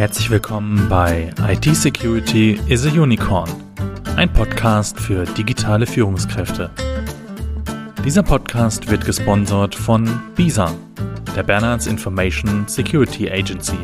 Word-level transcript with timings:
Herzlich 0.00 0.30
willkommen 0.30 0.88
bei 0.88 1.30
IT 1.46 1.76
Security 1.76 2.58
is 2.68 2.86
a 2.86 2.88
Unicorn, 2.88 3.50
ein 4.16 4.32
Podcast 4.32 4.98
für 4.98 5.26
digitale 5.26 5.86
Führungskräfte. 5.86 6.70
Dieser 8.02 8.22
Podcast 8.22 8.90
wird 8.90 9.04
gesponsert 9.04 9.74
von 9.74 10.08
BISA, 10.36 10.72
der 11.36 11.42
Bernards 11.42 11.86
Information 11.86 12.66
Security 12.66 13.30
Agency. 13.30 13.76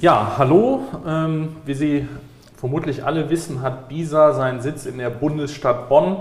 Ja, 0.00 0.34
hallo. 0.38 0.84
Ähm, 1.04 1.56
wie 1.66 1.74
Sie 1.74 2.08
vermutlich 2.56 3.04
alle 3.04 3.28
wissen, 3.28 3.60
hat 3.60 3.88
BISA 3.88 4.34
seinen 4.34 4.60
Sitz 4.60 4.86
in 4.86 4.98
der 4.98 5.10
Bundesstadt 5.10 5.88
Bonn. 5.88 6.18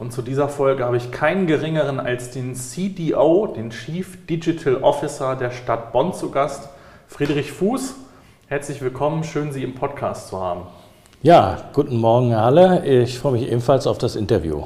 Und 0.00 0.14
zu 0.14 0.22
dieser 0.22 0.48
Folge 0.48 0.86
habe 0.86 0.96
ich 0.96 1.12
keinen 1.12 1.46
geringeren 1.46 2.00
als 2.00 2.30
den 2.30 2.54
CDO, 2.54 3.48
den 3.48 3.68
Chief 3.68 4.16
Digital 4.24 4.76
Officer 4.76 5.36
der 5.36 5.50
Stadt 5.50 5.92
Bonn 5.92 6.14
zu 6.14 6.30
Gast, 6.30 6.70
Friedrich 7.06 7.52
Fuß. 7.52 7.96
Herzlich 8.46 8.80
willkommen, 8.80 9.24
schön 9.24 9.52
Sie 9.52 9.62
im 9.62 9.74
Podcast 9.74 10.28
zu 10.28 10.40
haben. 10.40 10.62
Ja, 11.20 11.64
guten 11.74 11.98
Morgen 11.98 12.32
alle. 12.32 12.82
Ich 12.86 13.18
freue 13.18 13.32
mich 13.32 13.46
ebenfalls 13.46 13.86
auf 13.86 13.98
das 13.98 14.16
Interview. 14.16 14.62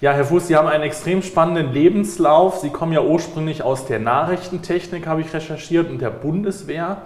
Ja, 0.00 0.12
Herr 0.12 0.24
Fuß, 0.24 0.46
Sie 0.46 0.56
haben 0.56 0.66
einen 0.66 0.84
extrem 0.84 1.20
spannenden 1.20 1.74
Lebenslauf. 1.74 2.56
Sie 2.56 2.70
kommen 2.70 2.94
ja 2.94 3.02
ursprünglich 3.02 3.62
aus 3.62 3.84
der 3.84 3.98
Nachrichtentechnik, 3.98 5.06
habe 5.06 5.20
ich 5.20 5.34
recherchiert, 5.34 5.90
und 5.90 6.00
der 6.00 6.08
Bundeswehr 6.08 7.02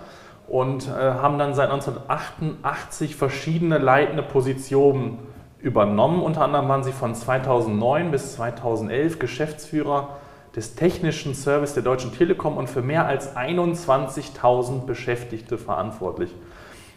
und 0.47 0.87
äh, 0.87 0.93
haben 0.93 1.41
dann 1.41 1.55
seit 1.55 1.71
1988 1.71 3.17
verschiedene 3.17 3.79
leitende 3.79 4.23
Positionen 4.23 5.19
übernommen. 5.63 6.23
Unter 6.23 6.43
anderem 6.43 6.69
waren 6.69 6.85
sie 6.85 6.93
von 6.93 7.15
2009 7.15 8.11
bis 8.11 8.35
2011 8.35 9.19
Geschäftsführer 9.19 10.17
des 10.55 10.75
technischen 10.75 11.35
Service 11.35 11.75
der 11.75 11.83
Deutschen 11.83 12.13
Telekom 12.13 12.57
und 12.57 12.69
für 12.69 12.83
mehr 12.83 13.07
als 13.07 13.37
21.000 13.37 14.85
Beschäftigte 14.85 15.57
verantwortlich. 15.57 16.31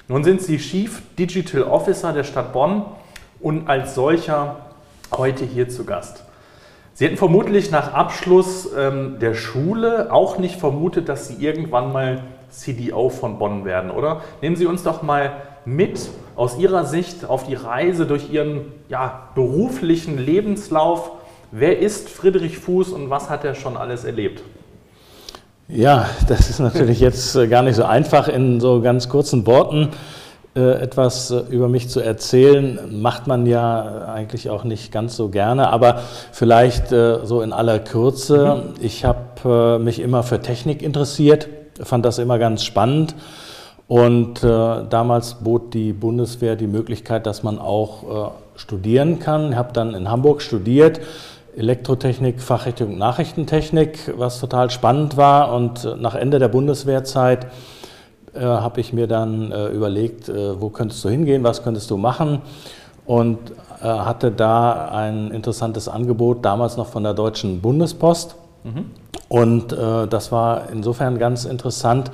Nun 0.08 0.24
sind 0.24 0.42
Sie 0.42 0.58
Chief 0.58 1.02
Digital 1.18 1.64
Officer 1.64 2.14
der 2.14 2.24
Stadt 2.24 2.54
Bonn 2.54 2.86
und 3.40 3.70
als 3.70 3.96
solcher 3.96 4.58
heute 5.16 5.46
hier 5.46 5.70
zu 5.70 5.86
Gast. 5.86 6.26
Sie 6.94 7.06
hätten 7.06 7.18
vermutlich 7.18 7.72
nach 7.72 7.94
Abschluss 7.94 8.70
ähm, 8.78 9.18
der 9.20 9.34
Schule 9.34 10.12
auch 10.12 10.38
nicht 10.38 10.60
vermutet, 10.60 11.10
dass 11.10 11.28
Sie 11.28 11.44
irgendwann 11.44 11.92
mal 11.92 12.24
CDO 12.50 13.10
von 13.10 13.38
Bonn 13.38 13.66
werden, 13.66 13.92
oder? 13.92 14.22
Nehmen 14.42 14.56
Sie 14.56 14.66
uns 14.66 14.84
doch 14.84 15.02
mal 15.02 15.34
mit 15.66 16.10
aus 16.36 16.58
Ihrer 16.58 16.86
Sicht 16.86 17.26
auf 17.26 17.48
die 17.48 17.56
Reise 17.56 18.06
durch 18.06 18.30
Ihren 18.32 18.74
ja, 18.90 19.30
beruflichen 19.36 20.18
Lebenslauf. 20.18 21.12
Wer 21.52 21.80
ist 21.80 22.10
Friedrich 22.10 22.58
Fuß 22.58 22.90
und 22.90 23.10
was 23.10 23.30
hat 23.30 23.46
er 23.46 23.56
schon 23.56 23.78
alles 23.78 24.04
erlebt? 24.04 24.42
Ja, 25.68 26.08
das 26.28 26.50
ist 26.50 26.60
natürlich 26.60 27.00
jetzt 27.00 27.36
äh, 27.36 27.48
gar 27.48 27.64
nicht 27.64 27.76
so 27.76 27.86
einfach 27.86 28.28
in 28.28 28.60
so 28.60 28.82
ganz 28.82 29.10
kurzen 29.10 29.48
Worten 29.48 29.90
äh, 30.56 30.80
etwas 30.80 31.32
äh, 31.32 31.40
über 31.50 31.70
mich 31.70 31.90
zu 31.90 32.02
erzählen, 32.02 33.02
macht 33.02 33.26
man 33.26 33.48
ja 33.48 34.06
eigentlich 34.14 34.52
auch 34.52 34.64
nicht 34.64 34.92
ganz 34.92 35.16
so 35.16 35.30
gerne, 35.30 35.70
aber 35.70 36.02
vielleicht 36.32 36.90
so 36.90 37.42
in 37.42 37.52
aller 37.52 37.80
Kürze. 37.80 38.64
Mhm. 38.64 38.74
Ich 38.80 39.06
habe 39.06 39.80
mich 39.80 40.00
immer 40.00 40.22
für 40.22 40.40
Technik 40.40 40.84
interessiert, 40.84 41.48
fand 41.82 42.06
das 42.06 42.20
immer 42.20 42.38
ganz 42.38 42.64
spannend 42.64 43.16
und 43.88 44.44
äh, 44.44 44.48
damals 44.90 45.36
bot 45.36 45.74
die 45.74 45.94
Bundeswehr 45.94 46.56
die 46.56 46.68
Möglichkeit, 46.68 47.26
dass 47.28 47.44
man 47.44 47.60
auch 47.60 48.04
äh, 48.04 48.60
studieren 48.60 49.20
kann. 49.20 49.52
Ich 49.52 49.58
habe 49.58 49.74
dann 49.74 49.94
in 49.94 50.10
Hamburg 50.10 50.42
studiert, 50.42 51.00
Elektrotechnik, 51.56 52.42
Fachrichtung 52.42 52.98
Nachrichtentechnik, 52.98 54.14
was 54.18 54.40
total 54.40 54.72
spannend 54.72 55.18
war. 55.18 55.54
Und 55.54 55.86
äh, 55.86 55.96
nach 55.96 56.16
Ende 56.16 56.40
der 56.40 56.48
Bundeswehrzeit 56.48 57.48
äh, 58.34 58.42
habe 58.42 58.82
ich 58.82 58.92
mir 58.92 59.08
dann 59.08 59.52
äh, 59.52 59.68
überlegt, 59.68 60.30
äh, 60.30 60.60
wo 60.60 60.70
könntest 60.70 61.04
du 61.06 61.10
hingehen, 61.10 61.44
was 61.44 61.64
könntest 61.64 61.90
du 61.92 61.98
machen. 61.98 62.42
Und 63.06 63.38
hatte 63.82 64.32
da 64.32 64.88
ein 64.88 65.30
interessantes 65.30 65.88
Angebot, 65.88 66.44
damals 66.44 66.76
noch 66.76 66.88
von 66.88 67.04
der 67.04 67.14
Deutschen 67.14 67.62
Bundespost. 67.62 68.36
Mhm. 68.64 68.86
Und 69.30 69.74
das 69.74 70.32
war 70.32 70.70
insofern 70.72 71.20
ganz 71.20 71.46
interessant, 71.46 72.10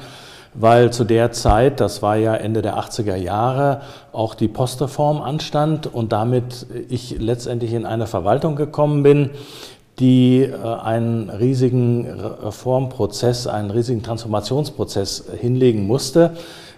weil 0.53 0.91
zu 0.91 1.03
der 1.03 1.31
Zeit, 1.31 1.79
das 1.79 2.01
war 2.01 2.17
ja 2.17 2.35
Ende 2.35 2.62
der 2.62 2.78
80er 2.78 3.16
Jahre, 3.16 3.81
auch 4.12 4.35
die 4.35 4.47
Postreform 4.47 5.22
anstand 5.22 5.88
und 5.91 6.12
damit 6.12 6.66
ich 6.89 7.17
letztendlich 7.19 7.73
in 7.73 7.85
eine 7.85 8.07
Verwaltung 8.07 8.56
gekommen 8.56 9.03
bin, 9.03 9.29
die 10.00 10.41
äh, 10.44 10.56
einen 10.56 11.29
riesigen 11.29 12.09
Reformprozess, 12.09 13.47
einen 13.47 13.72
riesigen 13.72 14.03
Transformationsprozess 14.03 15.25
hinlegen 15.40 15.88
musste, 15.88 16.31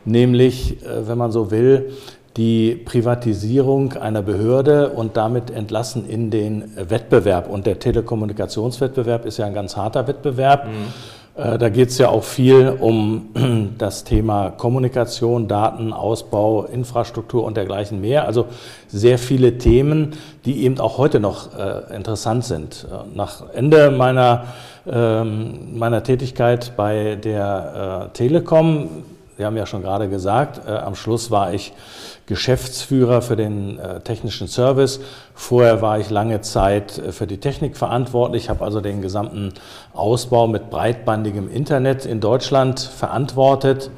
nämlich, 0.05 0.83
äh, 0.83 1.07
wenn 1.07 1.17
man 1.17 1.31
so 1.31 1.49
will, 1.49 1.91
die 2.37 2.75
Privatisierung 2.75 3.93
einer 3.93 4.23
Behörde 4.23 4.89
und 4.89 5.17
damit 5.17 5.51
entlassen 5.51 6.09
in 6.09 6.31
den 6.31 6.63
Wettbewerb. 6.75 7.47
Und 7.47 7.67
der 7.67 7.77
Telekommunikationswettbewerb 7.77 9.25
ist 9.25 9.37
ja 9.37 9.45
ein 9.45 9.53
ganz 9.53 9.77
harter 9.77 10.07
Wettbewerb. 10.07 10.65
Mhm. 10.65 10.87
Äh, 11.35 11.57
da 11.57 11.69
geht 11.69 11.89
es 11.89 11.97
ja 11.97 12.09
auch 12.09 12.23
viel 12.23 12.77
um 12.79 13.29
das 13.77 14.03
Thema 14.03 14.51
Kommunikation, 14.51 15.47
Daten, 15.47 15.93
Ausbau, 15.93 16.63
Infrastruktur 16.65 17.43
und 17.43 17.57
dergleichen 17.57 18.01
mehr. 18.01 18.25
Also 18.25 18.47
sehr 18.87 19.17
viele 19.17 19.57
Themen, 19.57 20.13
die 20.45 20.63
eben 20.63 20.79
auch 20.79 20.97
heute 20.97 21.19
noch 21.19 21.57
äh, 21.57 21.95
interessant 21.95 22.45
sind. 22.45 22.87
Äh, 22.91 23.17
nach 23.17 23.43
Ende 23.53 23.89
meiner, 23.89 24.45
ähm, 24.85 25.77
meiner 25.77 26.03
Tätigkeit 26.03 26.73
bei 26.77 27.15
der 27.15 28.11
Telekom, 28.13 28.89
Sie 29.37 29.45
haben 29.45 29.57
ja 29.57 29.65
schon 29.65 29.81
gerade 29.81 30.09
gesagt, 30.09 30.67
am 30.67 30.95
Schluss 30.95 31.31
war 31.31 31.53
ich 31.53 31.73
Geschäftsführer 32.25 33.21
für 33.21 33.35
den 33.35 33.77
äh, 33.79 33.99
technischen 33.99 34.47
Service. 34.47 35.01
Vorher 35.33 35.81
war 35.81 35.99
ich 35.99 36.09
lange 36.09 36.39
Zeit 36.41 36.97
äh, 36.97 37.11
für 37.11 37.27
die 37.27 37.37
Technik 37.37 37.75
verantwortlich, 37.75 38.49
habe 38.49 38.63
also 38.63 38.79
den 38.79 39.01
gesamten 39.01 39.53
Ausbau 39.93 40.47
mit 40.47 40.69
breitbandigem 40.69 41.49
Internet 41.51 42.05
in 42.05 42.21
Deutschland 42.21 42.79
verantwortet. 42.79 43.91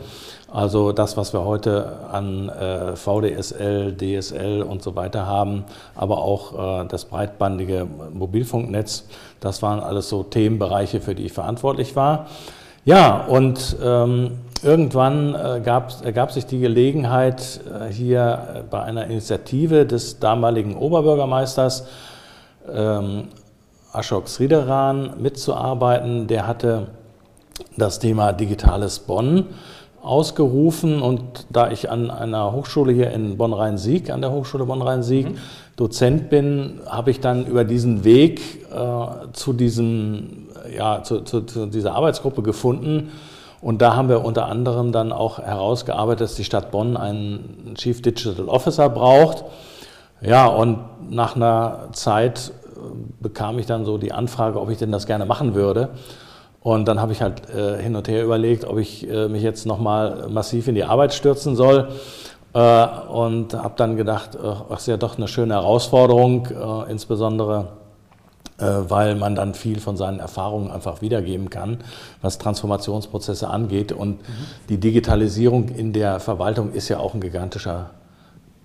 Also 0.52 0.92
das, 0.92 1.18
was 1.18 1.34
wir 1.34 1.44
heute 1.44 2.00
an 2.12 2.50
äh, 2.50 2.96
VDSL, 2.96 3.96
DSL 3.96 4.64
und 4.64 4.82
so 4.82 4.96
weiter 4.96 5.28
haben, 5.28 5.66
aber 5.96 6.20
auch 6.20 6.84
äh, 6.84 6.88
das 6.88 7.06
breitbandige 7.06 7.86
Mobilfunknetz, 8.14 9.06
das 9.40 9.62
waren 9.62 9.82
alles 9.82 10.10
so 10.10 10.24
Themenbereiche, 10.24 11.02
für 11.02 11.14
die 11.14 11.26
ich 11.26 11.34
verantwortlich 11.34 11.96
war. 11.96 12.28
Ja, 12.86 13.26
und 13.26 13.76
ähm, 13.84 14.40
Irgendwann 14.64 15.36
äh, 15.36 15.62
gab, 15.64 16.04
ergab 16.04 16.32
sich 16.32 16.46
die 16.46 16.60
Gelegenheit, 16.60 17.60
äh, 17.68 17.92
hier 17.92 18.40
äh, 18.56 18.64
bei 18.70 18.82
einer 18.82 19.06
Initiative 19.06 19.86
des 19.86 20.20
damaligen 20.20 20.76
Oberbürgermeisters 20.76 21.88
ähm, 22.72 23.28
Ashok 23.94 24.28
Sridharan 24.28 25.22
mitzuarbeiten. 25.22 26.28
Der 26.28 26.48
hatte 26.48 26.88
das 27.78 28.00
Thema 28.00 28.34
Digitales 28.34 29.00
Bonn 29.00 29.46
ausgerufen 30.02 31.02
und 31.02 31.48
da 31.50 31.72
ich 31.72 31.90
an 31.90 32.12
einer 32.12 32.52
Hochschule 32.52 32.94
hier 32.94 33.12
in 33.12 33.38
Bonn-Rhein-Sieg, 33.38 34.12
an 34.12 34.22
der 34.22 34.32
Hochschule 34.32 34.66
Bonn-Rhein-Sieg, 34.66 35.30
mhm. 35.30 35.38
Dozent 35.76 36.30
bin, 36.30 36.80
habe 36.86 37.12
ich 37.12 37.20
dann 37.20 37.46
über 37.48 37.64
diesen 37.64 38.04
Weg 38.04 38.66
äh, 38.72 39.32
zu, 39.34 39.52
diesem, 39.52 40.48
ja, 40.76 41.04
zu, 41.04 41.22
zu, 41.22 41.42
zu 41.42 41.66
dieser 41.66 41.96
Arbeitsgruppe 41.96 42.44
gefunden, 42.44 43.12
und 43.66 43.82
da 43.82 43.96
haben 43.96 44.10
wir 44.10 44.24
unter 44.24 44.46
anderem 44.46 44.92
dann 44.92 45.12
auch 45.12 45.40
herausgearbeitet, 45.40 46.22
dass 46.22 46.36
die 46.36 46.44
Stadt 46.44 46.70
Bonn 46.70 46.96
einen 46.96 47.74
Chief 47.74 48.00
Digital 48.00 48.48
Officer 48.48 48.90
braucht. 48.90 49.44
Ja, 50.22 50.46
und 50.46 50.78
nach 51.10 51.36
einer 51.36 51.88
Zeit 51.92 52.52
äh, 52.76 52.80
bekam 53.22 53.58
ich 53.58 53.66
dann 53.66 53.84
so 53.84 53.98
die 53.98 54.12
Anfrage, 54.12 54.62
ob 54.62 54.70
ich 54.70 54.78
denn 54.78 54.92
das 54.92 55.08
gerne 55.08 55.26
machen 55.26 55.56
würde. 55.56 55.90
Und 56.62 56.88
dann 56.88 57.02
habe 57.02 57.12
ich 57.12 57.24
halt 57.24 57.50
äh, 57.50 57.82
hin 57.82 57.96
und 57.96 58.08
her 58.08 58.24
überlegt, 58.24 58.66
ob 58.66 58.78
ich 58.78 59.10
äh, 59.10 59.30
mich 59.30 59.42
jetzt 59.42 59.66
nochmal 59.66 60.28
massiv 60.30 60.68
in 60.68 60.76
die 60.76 60.84
Arbeit 60.84 61.16
stürzen 61.16 61.56
soll. 61.56 61.88
Äh, 62.54 62.88
und 63.12 63.56
habe 63.56 63.74
dann 63.78 63.96
gedacht, 63.96 64.38
ach, 64.44 64.78
ist 64.78 64.86
ja 64.86 64.98
doch 64.98 65.18
eine 65.18 65.28
schöne 65.28 65.56
Herausforderung, 65.56 66.46
äh, 66.50 66.92
insbesondere 66.92 67.62
äh, 67.62 67.85
weil 68.64 69.16
man 69.16 69.36
dann 69.36 69.54
viel 69.54 69.80
von 69.80 69.98
seinen 69.98 70.20
Erfahrungen 70.20 70.72
einfach 70.72 71.02
wiedergeben 71.02 71.50
kann, 71.50 71.80
was 72.22 72.38
Transformationsprozesse 72.38 73.50
angeht. 73.50 73.92
Und 73.92 74.22
mhm. 74.22 74.34
die 74.70 74.80
Digitalisierung 74.80 75.70
in 75.70 75.94
der 75.94 76.20
Verwaltung 76.20 76.72
ist 76.72 76.90
ja 76.90 77.00
auch 77.00 77.14
ein 77.14 77.22
gigantischer 77.22 77.92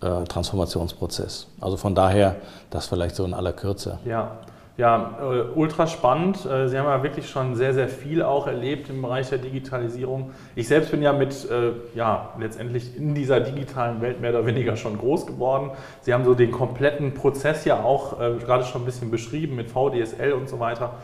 äh, 0.00 0.24
Transformationsprozess. 0.24 1.48
Also 1.60 1.76
von 1.76 1.94
daher 1.94 2.36
das 2.70 2.86
vielleicht 2.86 3.16
so 3.16 3.24
in 3.24 3.34
aller 3.34 3.52
Kürze. 3.52 3.98
Ja. 4.04 4.38
Ja, 4.80 5.18
äh, 5.20 5.42
ultra 5.58 5.86
spannend. 5.86 6.46
Äh, 6.46 6.66
Sie 6.70 6.78
haben 6.78 6.86
ja 6.86 7.02
wirklich 7.02 7.28
schon 7.28 7.54
sehr, 7.54 7.74
sehr 7.74 7.86
viel 7.86 8.22
auch 8.22 8.46
erlebt 8.46 8.88
im 8.88 9.02
Bereich 9.02 9.28
der 9.28 9.36
Digitalisierung. 9.36 10.30
Ich 10.56 10.68
selbst 10.68 10.90
bin 10.90 11.02
ja 11.02 11.12
mit, 11.12 11.50
äh, 11.50 11.72
ja, 11.94 12.30
letztendlich 12.38 12.96
in 12.96 13.14
dieser 13.14 13.40
digitalen 13.40 14.00
Welt 14.00 14.22
mehr 14.22 14.30
oder 14.30 14.46
weniger 14.46 14.76
schon 14.76 14.96
groß 14.96 15.26
geworden. 15.26 15.72
Sie 16.00 16.14
haben 16.14 16.24
so 16.24 16.32
den 16.32 16.50
kompletten 16.50 17.12
Prozess 17.12 17.66
ja 17.66 17.82
auch 17.82 18.18
äh, 18.22 18.38
gerade 18.38 18.64
schon 18.64 18.80
ein 18.80 18.84
bisschen 18.86 19.10
beschrieben 19.10 19.54
mit 19.54 19.70
VDSL 19.70 20.32
und 20.32 20.48
so 20.48 20.60
weiter. 20.60 20.94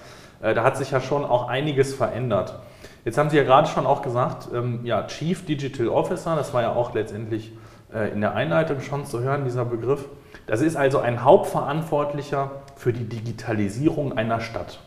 Äh, 0.40 0.54
da 0.54 0.64
hat 0.64 0.78
sich 0.78 0.90
ja 0.90 1.02
schon 1.02 1.26
auch 1.26 1.50
einiges 1.50 1.94
verändert. 1.94 2.58
Jetzt 3.04 3.18
haben 3.18 3.28
Sie 3.28 3.36
ja 3.36 3.44
gerade 3.44 3.68
schon 3.68 3.84
auch 3.84 4.00
gesagt, 4.00 4.48
ähm, 4.54 4.80
ja, 4.84 5.06
Chief 5.06 5.44
Digital 5.44 5.88
Officer, 5.88 6.34
das 6.34 6.54
war 6.54 6.62
ja 6.62 6.72
auch 6.72 6.94
letztendlich 6.94 7.52
äh, 7.92 8.10
in 8.10 8.22
der 8.22 8.34
Einleitung 8.34 8.80
schon 8.80 9.04
zu 9.04 9.20
hören, 9.20 9.44
dieser 9.44 9.66
Begriff. 9.66 10.06
Das 10.46 10.60
ist 10.60 10.76
also 10.76 10.98
ein 10.98 11.24
Hauptverantwortlicher 11.24 12.50
für 12.76 12.92
die 12.92 13.04
Digitalisierung 13.04 14.16
einer 14.16 14.40
Stadt. 14.40 14.78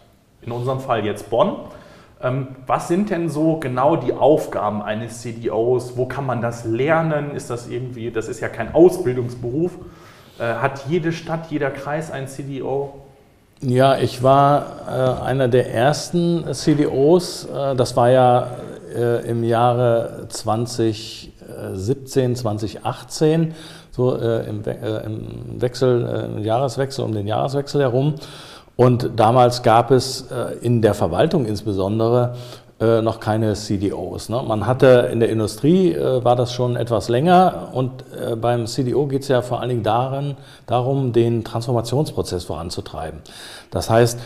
In 0.42 0.51
unserem 0.51 0.80
Fall 0.80 1.06
jetzt 1.06 1.30
Bonn. 1.30 1.57
Ähm, 2.22 2.48
was 2.68 2.88
sind 2.88 3.10
denn 3.10 3.30
so 3.30 3.57
genau 3.57 3.96
die 3.96 4.13
Aufgaben 4.13 4.81
eines 4.81 5.22
CDOs? 5.22 5.96
Wo 5.96 6.06
kann 6.06 6.25
man 6.25 6.42
das 6.42 6.66
lernen? 6.66 7.36
Ist 7.36 7.50
das 7.50 7.68
irgendwie, 7.68 8.12
das 8.12 8.28
ist 8.28 8.42
ja 8.42 8.50
kein 8.50 8.74
Ausbildungsberuf. 8.74 9.72
Äh, 10.38 10.56
hat 10.56 10.86
jede 10.88 11.12
Stadt, 11.12 11.48
jeder 11.50 11.72
Kreis 11.72 12.12
ein 12.12 12.28
CDO? 12.28 12.94
Ja, 13.62 13.98
ich 13.98 14.24
war 14.24 14.66
äh, 14.88 15.25
einer 15.25 15.50
der 15.50 15.74
ersten 15.74 16.54
CDOs. 16.54 17.45
Äh, 17.45 17.75
das 17.75 17.98
war 17.98 18.10
ja 18.10 18.52
äh, 18.95 19.30
im 19.30 19.44
Jahre 19.44 20.28
2017, 20.30 22.36
2018 22.36 23.54
so 23.92 24.16
äh, 24.16 24.48
im, 24.48 24.64
äh, 24.66 25.06
im, 25.06 25.62
Wechsel, 25.62 26.06
äh, 26.06 26.38
im 26.38 26.44
Jahreswechsel, 26.44 27.04
um 27.04 27.14
den 27.14 27.28
Jahreswechsel 27.28 27.82
herum. 27.82 28.16
Und 28.76 29.12
damals 29.18 29.62
gab 29.62 29.92
es 29.92 30.32
äh, 30.32 30.58
in 30.62 30.82
der 30.82 30.94
Verwaltung 30.94 31.46
insbesondere 31.46 32.36
äh, 32.80 33.02
noch 33.02 33.20
keine 33.20 33.54
CDOs. 33.54 34.30
Ne? 34.30 34.42
Man 34.48 34.66
hatte 34.66 35.10
in 35.12 35.20
der 35.20 35.30
Industrie 35.30 35.94
äh, 35.94 36.24
war 36.24 36.38
das 36.38 36.54
schon 36.54 36.78
etwas 36.78 37.10
länger 37.10 37.70
und 37.74 38.04
beim 38.42 38.68
CDO 38.68 39.06
geht 39.08 39.24
es 39.24 39.28
ja 39.28 39.42
vor 39.42 39.60
allen 39.60 39.70
Dingen 39.70 39.84
darin, 39.84 40.36
darum, 40.66 41.14
den 41.14 41.44
Transformationsprozess 41.44 42.44
voranzutreiben. 42.46 43.20
Das 43.72 43.90
heißt, 43.90 44.20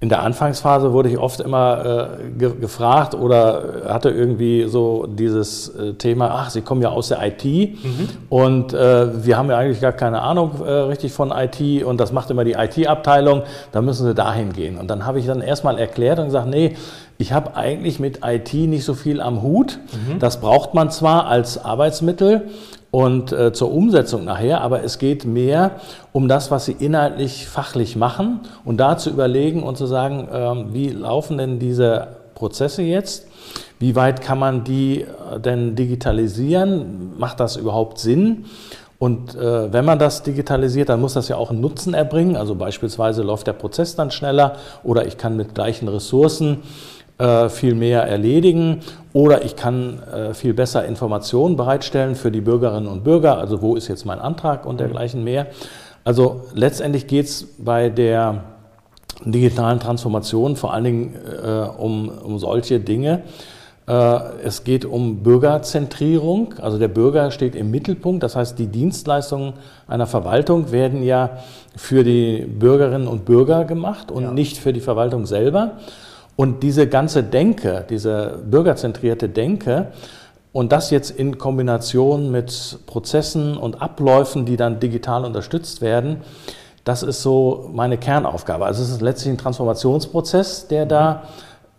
in 0.00 0.08
der 0.08 0.22
Anfangsphase 0.22 0.92
wurde 0.92 1.08
ich 1.08 1.18
oft 1.18 1.40
immer 1.40 2.18
äh, 2.20 2.30
ge 2.38 2.52
gefragt 2.60 3.16
oder 3.16 3.82
hatte 3.88 4.10
irgendwie 4.10 4.66
so 4.68 5.06
dieses 5.06 5.70
äh, 5.70 5.94
Thema, 5.94 6.30
ach, 6.30 6.50
Sie 6.50 6.60
kommen 6.60 6.82
ja 6.82 6.90
aus 6.90 7.08
der 7.08 7.18
IT 7.26 7.44
mhm. 7.44 8.08
und 8.28 8.72
äh, 8.72 9.24
wir 9.24 9.36
haben 9.36 9.50
ja 9.50 9.58
eigentlich 9.58 9.80
gar 9.80 9.92
keine 9.92 10.22
Ahnung 10.22 10.52
äh, 10.64 10.70
richtig 10.70 11.12
von 11.12 11.32
IT 11.32 11.82
und 11.82 11.98
das 11.98 12.12
macht 12.12 12.30
immer 12.30 12.44
die 12.44 12.52
IT-Abteilung, 12.52 13.42
da 13.72 13.82
müssen 13.82 14.06
Sie 14.06 14.14
dahin 14.14 14.52
gehen. 14.52 14.78
Und 14.78 14.88
dann 14.88 15.04
habe 15.04 15.18
ich 15.18 15.26
dann 15.26 15.40
erstmal 15.40 15.78
erklärt 15.78 16.20
und 16.20 16.26
gesagt, 16.26 16.46
nee, 16.46 16.76
ich 17.18 17.32
habe 17.32 17.56
eigentlich 17.56 17.98
mit 17.98 18.20
IT 18.24 18.54
nicht 18.54 18.84
so 18.84 18.94
viel 18.94 19.20
am 19.20 19.42
Hut. 19.42 19.80
Mhm. 19.92 20.20
Das 20.20 20.40
braucht 20.40 20.74
man 20.74 20.92
zwar 20.92 21.26
als 21.26 21.64
Arbeitsmittel, 21.64 22.48
und 22.90 23.32
äh, 23.32 23.52
zur 23.52 23.72
Umsetzung 23.72 24.24
nachher, 24.24 24.62
aber 24.62 24.82
es 24.82 24.98
geht 24.98 25.24
mehr 25.24 25.72
um 26.12 26.26
das, 26.28 26.50
was 26.50 26.64
sie 26.64 26.72
inhaltlich, 26.72 27.46
fachlich 27.46 27.96
machen 27.96 28.40
und 28.64 28.78
da 28.78 28.96
zu 28.96 29.10
überlegen 29.10 29.62
und 29.62 29.76
zu 29.76 29.86
sagen, 29.86 30.28
äh, 30.28 30.72
wie 30.72 30.88
laufen 30.88 31.38
denn 31.38 31.58
diese 31.58 32.08
Prozesse 32.34 32.82
jetzt? 32.82 33.26
Wie 33.78 33.94
weit 33.94 34.22
kann 34.22 34.38
man 34.38 34.64
die 34.64 35.02
äh, 35.02 35.40
denn 35.40 35.76
digitalisieren? 35.76 37.18
Macht 37.18 37.40
das 37.40 37.56
überhaupt 37.56 37.98
Sinn? 37.98 38.46
Und 38.98 39.36
äh, 39.36 39.72
wenn 39.72 39.84
man 39.84 40.00
das 40.00 40.24
digitalisiert, 40.24 40.88
dann 40.88 41.00
muss 41.00 41.14
das 41.14 41.28
ja 41.28 41.36
auch 41.36 41.50
einen 41.50 41.60
Nutzen 41.60 41.94
erbringen. 41.94 42.36
Also 42.36 42.56
beispielsweise 42.56 43.22
läuft 43.22 43.46
der 43.46 43.52
Prozess 43.52 43.94
dann 43.94 44.10
schneller 44.10 44.56
oder 44.82 45.06
ich 45.06 45.16
kann 45.18 45.36
mit 45.36 45.54
gleichen 45.54 45.86
Ressourcen 45.86 46.62
äh, 47.18 47.48
viel 47.48 47.74
mehr 47.74 48.02
erledigen 48.02 48.80
oder 49.12 49.44
ich 49.44 49.56
kann 49.56 50.02
äh, 50.02 50.34
viel 50.34 50.54
besser 50.54 50.84
Informationen 50.84 51.56
bereitstellen 51.56 52.14
für 52.14 52.30
die 52.30 52.40
Bürgerinnen 52.40 52.86
und 52.86 53.04
Bürger, 53.04 53.38
also 53.38 53.60
wo 53.60 53.74
ist 53.74 53.88
jetzt 53.88 54.06
mein 54.06 54.20
Antrag 54.20 54.66
und 54.66 54.80
dergleichen 54.80 55.24
mehr. 55.24 55.48
Also 56.04 56.42
letztendlich 56.54 57.06
geht 57.06 57.26
es 57.26 57.46
bei 57.58 57.88
der 57.88 58.44
digitalen 59.24 59.80
Transformation 59.80 60.56
vor 60.56 60.72
allen 60.72 60.84
Dingen 60.84 61.14
äh, 61.42 61.66
um, 61.76 62.08
um 62.08 62.38
solche 62.38 62.80
Dinge. 62.80 63.22
Äh, 63.88 64.18
es 64.44 64.64
geht 64.64 64.84
um 64.84 65.22
Bürgerzentrierung, 65.22 66.54
also 66.60 66.78
der 66.78 66.88
Bürger 66.88 67.30
steht 67.30 67.56
im 67.56 67.70
Mittelpunkt. 67.70 68.22
Das 68.22 68.36
heißt, 68.36 68.58
die 68.58 68.66
Dienstleistungen 68.66 69.54
einer 69.86 70.06
Verwaltung 70.06 70.70
werden 70.72 71.02
ja 71.02 71.38
für 71.74 72.04
die 72.04 72.46
Bürgerinnen 72.46 73.08
und 73.08 73.24
Bürger 73.24 73.64
gemacht 73.64 74.10
und 74.10 74.24
ja. 74.24 74.30
nicht 74.30 74.58
für 74.58 74.72
die 74.72 74.80
Verwaltung 74.80 75.26
selber. 75.26 75.72
Und 76.40 76.62
diese 76.62 76.86
ganze 76.86 77.24
Denke, 77.24 77.84
diese 77.90 78.38
bürgerzentrierte 78.48 79.28
Denke, 79.28 79.88
und 80.52 80.70
das 80.70 80.92
jetzt 80.92 81.10
in 81.10 81.36
Kombination 81.36 82.30
mit 82.30 82.78
Prozessen 82.86 83.56
und 83.56 83.82
Abläufen, 83.82 84.46
die 84.46 84.56
dann 84.56 84.78
digital 84.78 85.24
unterstützt 85.24 85.80
werden, 85.80 86.18
das 86.84 87.02
ist 87.02 87.22
so 87.22 87.68
meine 87.74 87.98
Kernaufgabe. 87.98 88.66
Also 88.66 88.84
es 88.84 88.90
ist 88.90 89.00
letztlich 89.00 89.34
ein 89.34 89.38
Transformationsprozess, 89.38 90.68
der 90.68 90.86
da 90.86 91.24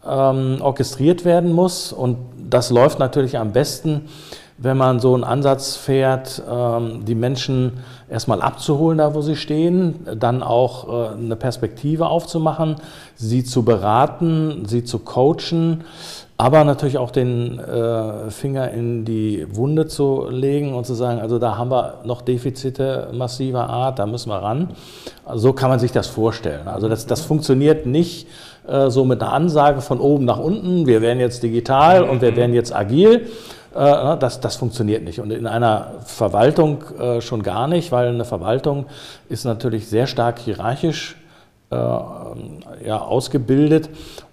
ähm, 0.06 0.58
orchestriert 0.60 1.24
werden 1.24 1.54
muss. 1.54 1.94
Und 1.94 2.18
das 2.50 2.70
läuft 2.70 3.00
natürlich 3.00 3.38
am 3.38 3.54
besten, 3.54 4.10
wenn 4.62 4.78
man 4.78 5.00
so 5.00 5.14
einen 5.14 5.24
Ansatz 5.24 5.78
fährt, 5.78 6.42
ähm, 6.50 7.06
die 7.06 7.16
Menschen 7.16 7.80
erstmal 8.10 8.42
abzuholen, 8.42 8.98
da 8.98 9.14
wo 9.14 9.22
sie 9.22 9.36
stehen, 9.36 10.06
dann 10.18 10.44
auch 10.44 10.88
äh, 10.88 11.14
eine 11.18 11.36
Perspektive 11.36 12.08
aufzumachen, 12.08 12.76
sie 13.16 13.44
zu 13.44 13.64
beraten, 13.64 14.66
sie 14.68 14.84
zu 14.84 15.00
coachen, 15.00 15.86
aber 16.38 16.64
natürlich 16.64 16.98
auch 16.98 17.12
den 17.12 17.60
äh, 17.60 18.32
Finger 18.32 18.72
in 18.72 19.04
die 19.04 19.46
Wunde 19.52 19.88
zu 19.88 20.28
legen 20.30 20.74
und 20.74 20.86
zu 20.86 20.94
sagen, 20.94 21.20
also 21.20 21.38
da 21.38 21.58
haben 21.58 21.70
wir 21.70 21.96
noch 22.06 22.22
Defizite 22.22 23.10
massiver 23.14 23.70
Art, 23.70 24.00
da 24.00 24.06
müssen 24.06 24.30
wir 24.30 24.38
ran. 24.38 24.70
So 25.36 25.52
kann 25.54 25.70
man 25.70 25.80
sich 25.80 25.92
das 25.92 26.08
vorstellen. 26.08 26.68
Also 26.68 26.88
das, 26.88 27.06
das 27.06 27.22
funktioniert 27.22 27.86
nicht 27.86 28.28
äh, 28.68 28.90
so 28.90 29.04
mit 29.04 29.22
einer 29.22 29.34
Ansage 29.34 29.82
von 29.82 30.00
oben 30.00 30.26
nach 30.26 30.40
unten, 30.40 30.86
wir 30.86 31.02
werden 31.02 31.20
jetzt 31.20 31.44
digital 31.44 32.04
und 32.04 32.22
wir 32.22 32.36
werden 32.36 32.54
jetzt 32.54 32.74
agil, 32.74 33.28
das, 33.74 34.40
das 34.40 34.56
funktioniert 34.56 35.04
nicht. 35.04 35.20
Und 35.20 35.32
in 35.32 35.48
einer 35.48 35.96
Verwaltung 36.06 36.84
äh, 37.00 37.22
schon 37.22 37.44
gar 37.44 37.68
nicht, 37.68 37.92
weil 37.92 38.08
eine 38.08 38.26
Verwaltung 38.26 38.86
ist 39.30 39.46
natürlich 39.46 39.88
sehr 39.88 40.08
stark 40.08 40.40
hierarchisch 40.40 41.16
äh, 41.72 41.76
ja, 41.76 43.00
ausgebildet. 43.00 43.90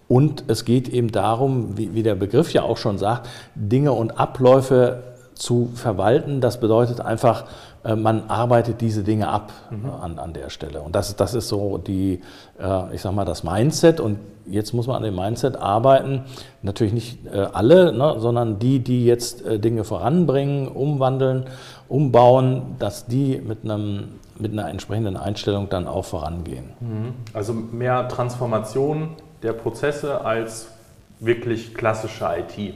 Und 0.09 0.45
es 0.47 0.65
geht 0.65 0.89
eben 0.89 1.11
darum, 1.11 1.77
wie, 1.77 1.95
wie 1.95 2.03
der 2.03 2.15
Begriff 2.15 2.53
ja 2.53 2.63
auch 2.63 2.77
schon 2.77 2.97
sagt, 2.97 3.29
Dinge 3.55 3.93
und 3.93 4.19
Abläufe 4.19 5.03
zu 5.37 5.71
verwalten. 5.75 6.41
Das 6.41 6.59
bedeutet 6.59 7.01
einfach, 7.01 7.45
äh, 7.85 7.95
man 7.95 8.29
arbeitet 8.29 8.81
diese 8.81 9.05
Dinge 9.05 9.29
ab 9.29 9.53
mhm. 9.71 9.91
an, 9.91 10.19
an 10.19 10.33
der 10.33 10.51
Stelle. 10.51 10.81
Und 10.81 10.97
das, 10.97 11.15
das 11.15 11.35
ist 11.35 11.49
so 11.49 11.79
die, 11.79 12.21
äh, 12.59 12.95
ich 12.95 13.03
sag 13.03 13.13
mal, 13.13 13.25
das 13.25 13.45
Mindset. 13.45 14.01
Und 14.01 14.19
jetzt 14.47 14.73
muss 14.73 14.87
man 14.87 14.97
an 14.97 15.03
dem 15.03 15.15
Mindset 15.15 15.57
arbeiten. 15.57 16.25
Natürlich 16.63 16.93
nicht 16.93 17.27
äh, 17.27 17.47
alle, 17.53 17.93
ne, 17.93 18.17
sondern 18.19 18.59
die, 18.59 18.81
die 18.81 19.07
jetzt 19.07 19.45
Dinge 19.47 19.85
voranbringen, 19.85 20.69
umwandeln, 20.69 21.45
umbauen, 21.89 22.77
dass 22.79 23.07
die 23.07 23.39
mit 23.39 23.65
einem 23.65 24.09
mit 24.39 24.53
einer 24.53 24.69
entsprechenden 24.69 25.17
Einstellung 25.17 25.71
dann 25.71 25.87
auch 25.87 26.05
vorangehen. 26.05 26.73
Mhm. 26.81 27.15
Also 27.33 27.55
mehr 27.55 28.07
Transformation 28.09 29.17
der 29.43 29.55
Prozesse 29.55 30.27
als 30.27 30.69
wirklich 31.21 31.75
klassische 31.75 32.27
IT. 32.27 32.75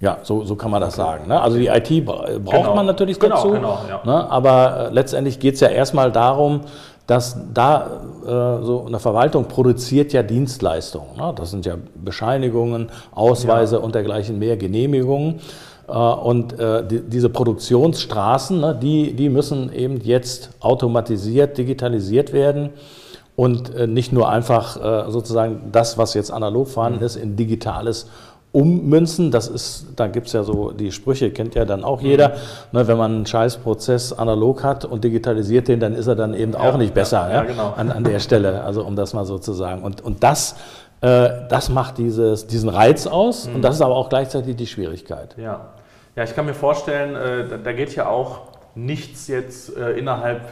Ja, 0.00 0.18
so, 0.22 0.44
so 0.44 0.54
kann 0.54 0.70
man 0.70 0.80
das 0.80 0.94
sagen. 0.94 1.26
Ne? 1.26 1.40
Also 1.40 1.58
die 1.58 1.66
IT 1.66 2.04
braucht 2.04 2.36
genau. 2.44 2.74
man 2.74 2.86
natürlich 2.86 3.18
genau, 3.18 3.34
dazu. 3.34 3.50
Genau, 3.50 3.78
ja. 3.88 4.00
ne? 4.04 4.30
Aber 4.30 4.90
äh, 4.90 4.92
letztendlich 4.92 5.40
geht 5.40 5.54
es 5.54 5.60
ja 5.60 5.68
erstmal 5.68 6.12
darum, 6.12 6.60
dass 7.08 7.36
da 7.52 8.02
äh, 8.22 8.64
so 8.64 8.84
eine 8.86 9.00
Verwaltung 9.00 9.46
produziert 9.46 10.12
ja 10.12 10.22
Dienstleistungen. 10.22 11.16
Ne? 11.16 11.32
Das 11.34 11.50
sind 11.50 11.66
ja 11.66 11.76
Bescheinigungen, 11.96 12.90
Ausweise 13.12 13.76
ja. 13.76 13.82
und 13.82 13.94
dergleichen 13.94 14.38
mehr, 14.38 14.56
Genehmigungen. 14.56 15.40
Äh, 15.88 15.92
und 15.92 16.58
äh, 16.60 16.86
die, 16.86 17.00
diese 17.00 17.28
Produktionsstraßen, 17.30 18.60
ne, 18.60 18.78
die, 18.80 19.14
die 19.14 19.30
müssen 19.30 19.72
eben 19.72 20.00
jetzt 20.00 20.50
automatisiert, 20.60 21.58
digitalisiert 21.58 22.32
werden 22.32 22.70
und 23.34 23.74
äh, 23.74 23.86
nicht 23.86 24.12
nur 24.12 24.28
einfach 24.28 24.76
äh, 24.76 25.10
sozusagen 25.10 25.70
das, 25.72 25.96
was 25.96 26.14
jetzt 26.14 26.30
analog 26.30 26.68
vorhanden 26.68 26.98
mhm. 26.98 27.06
ist, 27.06 27.16
in 27.16 27.36
digitales 27.36 28.08
ummünzen. 28.52 29.30
Das 29.30 29.48
ist, 29.48 29.86
da 29.96 30.06
gibt 30.06 30.28
es 30.28 30.32
ja 30.32 30.42
so 30.42 30.72
die 30.72 30.92
Sprüche, 30.92 31.30
kennt 31.30 31.54
ja 31.54 31.64
dann 31.64 31.84
auch 31.84 32.00
jeder. 32.00 32.30
Mhm. 32.30 32.32
Ne, 32.72 32.88
wenn 32.88 32.98
man 32.98 33.14
einen 33.14 33.26
Scheißprozess 33.26 34.12
analog 34.12 34.64
hat 34.64 34.84
und 34.84 35.04
digitalisiert 35.04 35.68
den, 35.68 35.80
dann 35.80 35.94
ist 35.94 36.06
er 36.06 36.16
dann 36.16 36.34
eben 36.34 36.52
ja, 36.52 36.60
auch 36.60 36.76
nicht 36.76 36.94
besser 36.94 37.28
ja, 37.28 37.34
ja, 37.34 37.42
genau. 37.44 37.74
an, 37.76 37.90
an 37.90 38.04
der 38.04 38.20
Stelle. 38.20 38.62
Also 38.62 38.84
um 38.84 38.96
das 38.96 39.14
mal 39.14 39.24
so 39.24 39.38
zu 39.38 39.52
sagen. 39.52 39.82
Und, 39.82 40.00
und 40.00 40.22
das, 40.22 40.56
äh, 41.00 41.28
das 41.48 41.68
macht 41.68 41.98
dieses, 41.98 42.46
diesen 42.46 42.68
Reiz 42.68 43.06
aus 43.06 43.46
mhm. 43.46 43.56
und 43.56 43.62
das 43.62 43.76
ist 43.76 43.82
aber 43.82 43.96
auch 43.96 44.08
gleichzeitig 44.08 44.56
die 44.56 44.66
Schwierigkeit. 44.66 45.34
Ja, 45.36 45.68
ja 46.16 46.24
ich 46.24 46.34
kann 46.34 46.46
mir 46.46 46.54
vorstellen, 46.54 47.14
äh, 47.14 47.58
da 47.62 47.72
geht 47.72 47.94
ja 47.94 48.08
auch 48.08 48.40
nichts 48.78 49.26
jetzt 49.28 49.76
äh, 49.76 49.92
innerhalb 49.92 50.42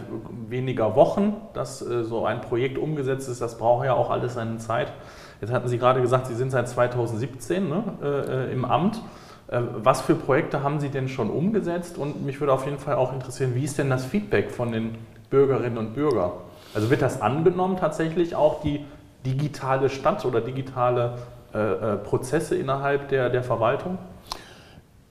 weniger 0.49 0.97
Wochen, 0.97 1.37
dass 1.55 1.81
äh, 1.81 2.03
so 2.05 2.27
ein 2.27 2.41
Projekt 2.41 2.77
umgesetzt 2.77 3.29
ist. 3.29 3.41
Das 3.41 3.57
braucht 3.57 3.85
ja 3.85 3.95
auch 3.95 4.11
alles 4.11 4.35
seine 4.35 4.59
Zeit. 4.59 4.93
Jetzt 5.41 5.53
hatten 5.53 5.69
Sie 5.69 5.79
gerade 5.79 6.01
gesagt, 6.01 6.27
Sie 6.27 6.35
sind 6.35 6.51
seit 6.51 6.69
2017 6.69 7.69
ne, 7.69 7.85
äh, 8.03 8.53
im 8.53 8.65
Amt. 8.65 9.01
Äh, 9.49 9.61
was 9.77 10.01
für 10.01 10.15
Projekte 10.15 10.63
haben 10.63 10.81
Sie 10.81 10.89
denn 10.89 11.09
schon 11.09 11.31
umgesetzt? 11.31 11.99
Und 11.99 12.25
mich 12.25 12.41
würde 12.41 12.53
auf 12.53 12.65
jeden 12.65 12.79
Fall 12.79 12.97
auch 12.97 13.13
interessieren, 13.13 13.55
wie 13.55 13.65
ist 13.65 13.79
denn 13.79 13.91
das 13.91 14.05
Feedback 14.05 14.51
von 14.51 14.73
den 14.73 14.97
Bürgerinnen 15.31 15.79
und 15.79 15.95
Bürgern? 15.95 16.33
Also 16.75 16.91
wird 16.91 17.03
das 17.03 17.23
angenommen 17.23 17.77
tatsächlich 17.77 18.35
auch 18.35 18.61
die 18.61 18.85
digitale 19.25 19.89
Stadt 19.89 20.25
oder 20.25 20.41
digitale 20.41 21.19
äh, 21.55 21.59
äh, 21.59 21.97
Prozesse 21.97 22.57
innerhalb 22.57 23.09
der, 23.09 23.31
der 23.31 23.45
Verwaltung? 23.45 23.99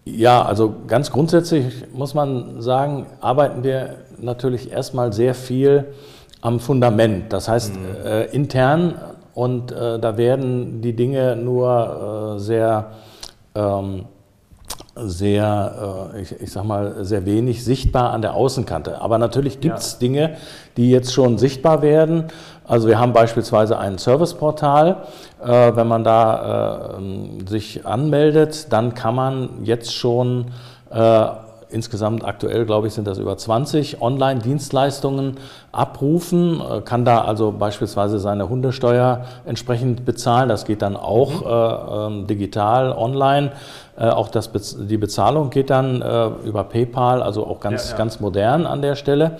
Ja, 0.05 0.43
also 0.43 0.75
ganz 0.87 1.11
grundsätzlich 1.11 1.85
muss 1.91 2.13
man 2.13 2.61
sagen, 2.61 3.07
arbeiten 3.21 3.63
wir 3.63 3.95
natürlich 4.19 4.71
erstmal 4.71 5.11
sehr 5.11 5.33
viel 5.33 5.85
am 6.41 6.59
Fundament. 6.59 7.33
Das 7.33 7.49
heißt, 7.49 7.75
mhm. 7.75 8.05
äh, 8.05 8.25
intern 8.25 8.93
und 9.33 9.71
äh, 9.71 9.99
da 9.99 10.15
werden 10.15 10.81
die 10.81 10.95
Dinge 10.95 11.35
nur 11.35 12.35
äh, 12.35 12.39
sehr, 12.39 12.91
ähm, 13.55 14.05
sehr, 14.95 16.11
äh, 16.13 16.21
ich, 16.21 16.39
ich 16.39 16.51
sag 16.51 16.65
mal, 16.65 17.03
sehr 17.03 17.25
wenig 17.25 17.65
sichtbar 17.65 18.11
an 18.11 18.21
der 18.21 18.35
Außenkante. 18.35 19.01
Aber 19.01 19.17
natürlich 19.17 19.59
gibt 19.59 19.79
es 19.79 19.93
ja. 19.93 19.99
Dinge, 19.99 20.37
die 20.77 20.91
jetzt 20.91 21.13
schon 21.13 21.39
sichtbar 21.39 21.81
werden. 21.81 22.25
Also 22.67 22.87
wir 22.87 22.99
haben 22.99 23.13
beispielsweise 23.13 23.77
ein 23.77 23.97
Serviceportal. 23.97 24.97
Äh, 25.43 25.75
wenn 25.75 25.87
man 25.87 26.03
da 26.03 26.97
äh, 26.97 27.49
sich 27.49 27.85
anmeldet, 27.85 28.71
dann 28.71 28.93
kann 28.95 29.15
man 29.15 29.49
jetzt 29.63 29.93
schon 29.93 30.45
äh, 30.89 31.25
insgesamt 31.69 32.25
aktuell, 32.25 32.65
glaube 32.65 32.87
ich, 32.87 32.93
sind 32.93 33.05
das 33.05 33.17
über 33.17 33.37
20 33.37 34.01
Online-Dienstleistungen 34.01 35.37
abrufen, 35.71 36.61
kann 36.85 37.05
da 37.05 37.21
also 37.21 37.51
beispielsweise 37.51 38.19
seine 38.19 38.47
Hundesteuer 38.47 39.25
entsprechend 39.45 40.05
bezahlen. 40.05 40.47
Das 40.47 40.65
geht 40.65 40.81
dann 40.81 40.95
auch 40.95 41.41
mhm. 41.41 41.47
äh, 41.47 42.05
ähm, 42.21 42.27
digital 42.27 42.91
online. 42.93 43.51
Äh, 43.97 44.09
auch 44.09 44.29
das, 44.29 44.51
die 44.77 44.97
Bezahlung 44.97 45.49
geht 45.49 45.69
dann 45.69 46.01
äh, 46.01 46.27
über 46.45 46.63
PayPal, 46.63 47.21
also 47.21 47.45
auch 47.45 47.59
ganz, 47.59 47.85
ja, 47.85 47.91
ja. 47.91 47.97
ganz 47.97 48.19
modern 48.19 48.65
an 48.65 48.81
der 48.81 48.95
Stelle. 48.95 49.37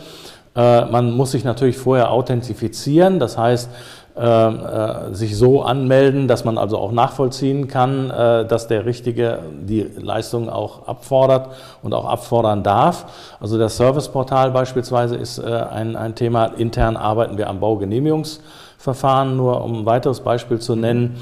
Äh, 0.55 0.85
man 0.85 1.11
muss 1.11 1.31
sich 1.31 1.43
natürlich 1.43 1.77
vorher 1.77 2.11
authentifizieren, 2.11 3.19
das 3.19 3.37
heißt, 3.37 3.69
äh, 4.15 4.21
äh, 4.21 5.13
sich 5.13 5.37
so 5.37 5.63
anmelden, 5.63 6.29
dass 6.29 6.45
man 6.45 6.57
also 6.57 6.77
auch 6.77 6.93
nachvollziehen 6.93 7.67
kann, 7.67 8.07
dass 8.07 8.67
der 8.67 8.85
Richtige 8.85 9.39
die 9.61 9.81
Leistung 9.97 10.49
auch 10.49 10.87
abfordert 10.87 11.49
und 11.83 11.93
auch 11.93 12.05
abfordern 12.05 12.63
darf. 12.63 13.05
Also 13.41 13.57
das 13.57 13.75
Serviceportal 13.75 14.51
beispielsweise 14.51 15.15
ist 15.15 15.43
ein, 15.43 15.97
ein 15.97 16.15
Thema. 16.15 16.45
Intern 16.45 16.95
arbeiten 16.95 17.37
wir 17.37 17.49
am 17.49 17.59
Baugenehmigungsverfahren, 17.59 19.35
nur 19.35 19.61
um 19.63 19.79
ein 19.79 19.85
weiteres 19.85 20.21
Beispiel 20.21 20.59
zu 20.59 20.75
nennen. 20.75 21.17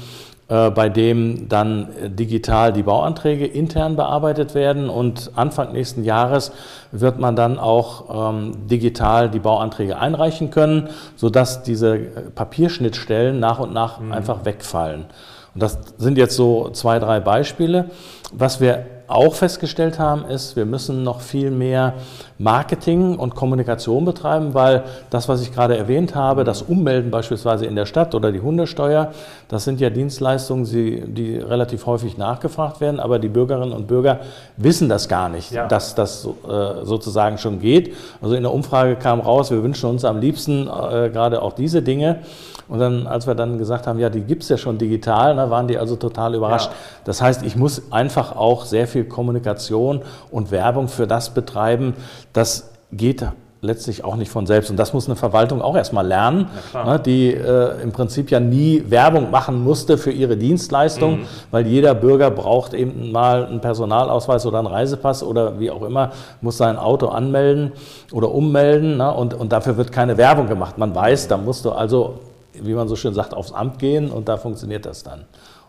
Äh, 0.46 0.70
bei 0.72 0.90
dem 0.90 1.48
dann 1.48 1.88
digital 2.04 2.74
die 2.74 2.82
Bauanträge 2.82 3.46
intern 3.46 3.96
bearbeitet 3.96 4.54
werden 4.54 4.90
und 4.90 5.30
Anfang 5.36 5.72
nächsten 5.72 6.04
Jahres 6.04 6.52
wird 6.92 7.18
man 7.18 7.34
dann 7.34 7.58
auch 7.58 8.30
ähm, 8.30 8.66
digital 8.66 9.30
die 9.30 9.38
Bauanträge 9.38 9.96
einreichen 9.96 10.50
können, 10.50 10.90
sodass 11.16 11.62
diese 11.62 11.96
Papierschnittstellen 12.34 13.40
nach 13.40 13.58
und 13.58 13.72
nach 13.72 14.00
mhm. 14.00 14.12
einfach 14.12 14.44
wegfallen. 14.44 15.06
Und 15.54 15.62
das 15.62 15.78
sind 15.96 16.18
jetzt 16.18 16.36
so 16.36 16.68
zwei, 16.70 16.98
drei 16.98 17.20
Beispiele. 17.20 17.86
Was 18.30 18.60
wir 18.60 18.84
auch 19.06 19.34
festgestellt 19.34 19.98
haben, 19.98 20.24
ist, 20.24 20.56
wir 20.56 20.64
müssen 20.64 21.02
noch 21.02 21.20
viel 21.20 21.50
mehr 21.50 21.94
Marketing 22.38 23.16
und 23.16 23.34
Kommunikation 23.34 24.04
betreiben, 24.04 24.54
weil 24.54 24.84
das, 25.10 25.28
was 25.28 25.42
ich 25.42 25.52
gerade 25.52 25.76
erwähnt 25.76 26.14
habe, 26.14 26.44
das 26.44 26.62
Ummelden 26.62 27.10
beispielsweise 27.10 27.66
in 27.66 27.76
der 27.76 27.86
Stadt 27.86 28.14
oder 28.14 28.32
die 28.32 28.40
Hundesteuer, 28.40 29.12
das 29.48 29.64
sind 29.64 29.80
ja 29.80 29.90
Dienstleistungen, 29.90 30.64
die 30.64 31.36
relativ 31.36 31.86
häufig 31.86 32.18
nachgefragt 32.18 32.80
werden, 32.80 32.98
aber 32.98 33.18
die 33.18 33.28
Bürgerinnen 33.28 33.72
und 33.72 33.86
Bürger 33.86 34.20
wissen 34.56 34.88
das 34.88 35.08
gar 35.08 35.28
nicht, 35.28 35.52
ja. 35.52 35.68
dass 35.68 35.94
das 35.94 36.26
äh, 36.26 36.84
sozusagen 36.84 37.38
schon 37.38 37.60
geht. 37.60 37.94
Also 38.20 38.34
in 38.34 38.42
der 38.42 38.52
Umfrage 38.52 38.96
kam 38.96 39.20
raus, 39.20 39.50
wir 39.50 39.62
wünschen 39.62 39.88
uns 39.90 40.04
am 40.04 40.18
liebsten 40.18 40.66
äh, 40.66 41.10
gerade 41.10 41.42
auch 41.42 41.52
diese 41.52 41.82
Dinge. 41.82 42.20
Und 42.66 42.78
dann, 42.78 43.06
als 43.06 43.26
wir 43.26 43.34
dann 43.34 43.58
gesagt 43.58 43.86
haben, 43.86 43.98
ja, 43.98 44.08
die 44.08 44.22
gibt 44.22 44.42
es 44.42 44.48
ja 44.48 44.56
schon 44.56 44.78
digital, 44.78 45.36
da 45.36 45.50
waren 45.50 45.68
die 45.68 45.76
also 45.76 45.96
total 45.96 46.34
überrascht. 46.34 46.70
Ja. 46.70 46.76
Das 47.04 47.20
heißt, 47.20 47.42
ich 47.42 47.56
muss 47.56 47.92
einfach 47.92 48.36
auch 48.36 48.64
sehr 48.64 48.86
viel 48.86 48.93
Kommunikation 49.02 50.02
und 50.30 50.52
Werbung 50.52 50.86
für 50.86 51.08
das 51.08 51.30
betreiben. 51.30 51.94
Das 52.32 52.70
geht 52.92 53.24
letztlich 53.64 54.04
auch 54.04 54.14
nicht 54.14 54.30
von 54.30 54.46
selbst. 54.46 54.70
Und 54.70 54.76
das 54.76 54.92
muss 54.92 55.06
eine 55.06 55.16
Verwaltung 55.16 55.62
auch 55.62 55.74
erstmal 55.74 56.06
lernen, 56.06 56.48
ne, 56.74 57.00
die 57.04 57.32
äh, 57.32 57.82
im 57.82 57.92
Prinzip 57.92 58.30
ja 58.30 58.38
nie 58.38 58.84
Werbung 58.88 59.30
machen 59.30 59.64
musste 59.64 59.98
für 59.98 60.12
ihre 60.12 60.36
Dienstleistung, 60.36 61.20
mhm. 61.20 61.26
weil 61.50 61.66
jeder 61.66 61.94
Bürger 61.94 62.30
braucht 62.30 62.74
eben 62.74 63.10
mal 63.10 63.46
einen 63.46 63.60
Personalausweis 63.60 64.46
oder 64.46 64.58
einen 64.58 64.68
Reisepass 64.68 65.22
oder 65.22 65.58
wie 65.58 65.70
auch 65.70 65.82
immer, 65.82 66.12
muss 66.42 66.58
sein 66.58 66.76
Auto 66.76 67.08
anmelden 67.08 67.72
oder 68.12 68.30
ummelden 68.30 68.98
ne, 68.98 69.12
und, 69.12 69.34
und 69.34 69.50
dafür 69.52 69.76
wird 69.76 69.90
keine 69.90 70.18
Werbung 70.18 70.46
gemacht. 70.46 70.78
Man 70.78 70.94
weiß, 70.94 71.28
da 71.28 71.38
musst 71.38 71.64
du 71.64 71.72
also 71.72 72.20
wie 72.60 72.74
man 72.74 72.88
so 72.88 72.96
schön 72.96 73.14
sagt, 73.14 73.34
aufs 73.34 73.52
Amt 73.52 73.78
gehen 73.78 74.10
und 74.10 74.28
da 74.28 74.36
funktioniert 74.36 74.86
das 74.86 75.02
dann. 75.02 75.24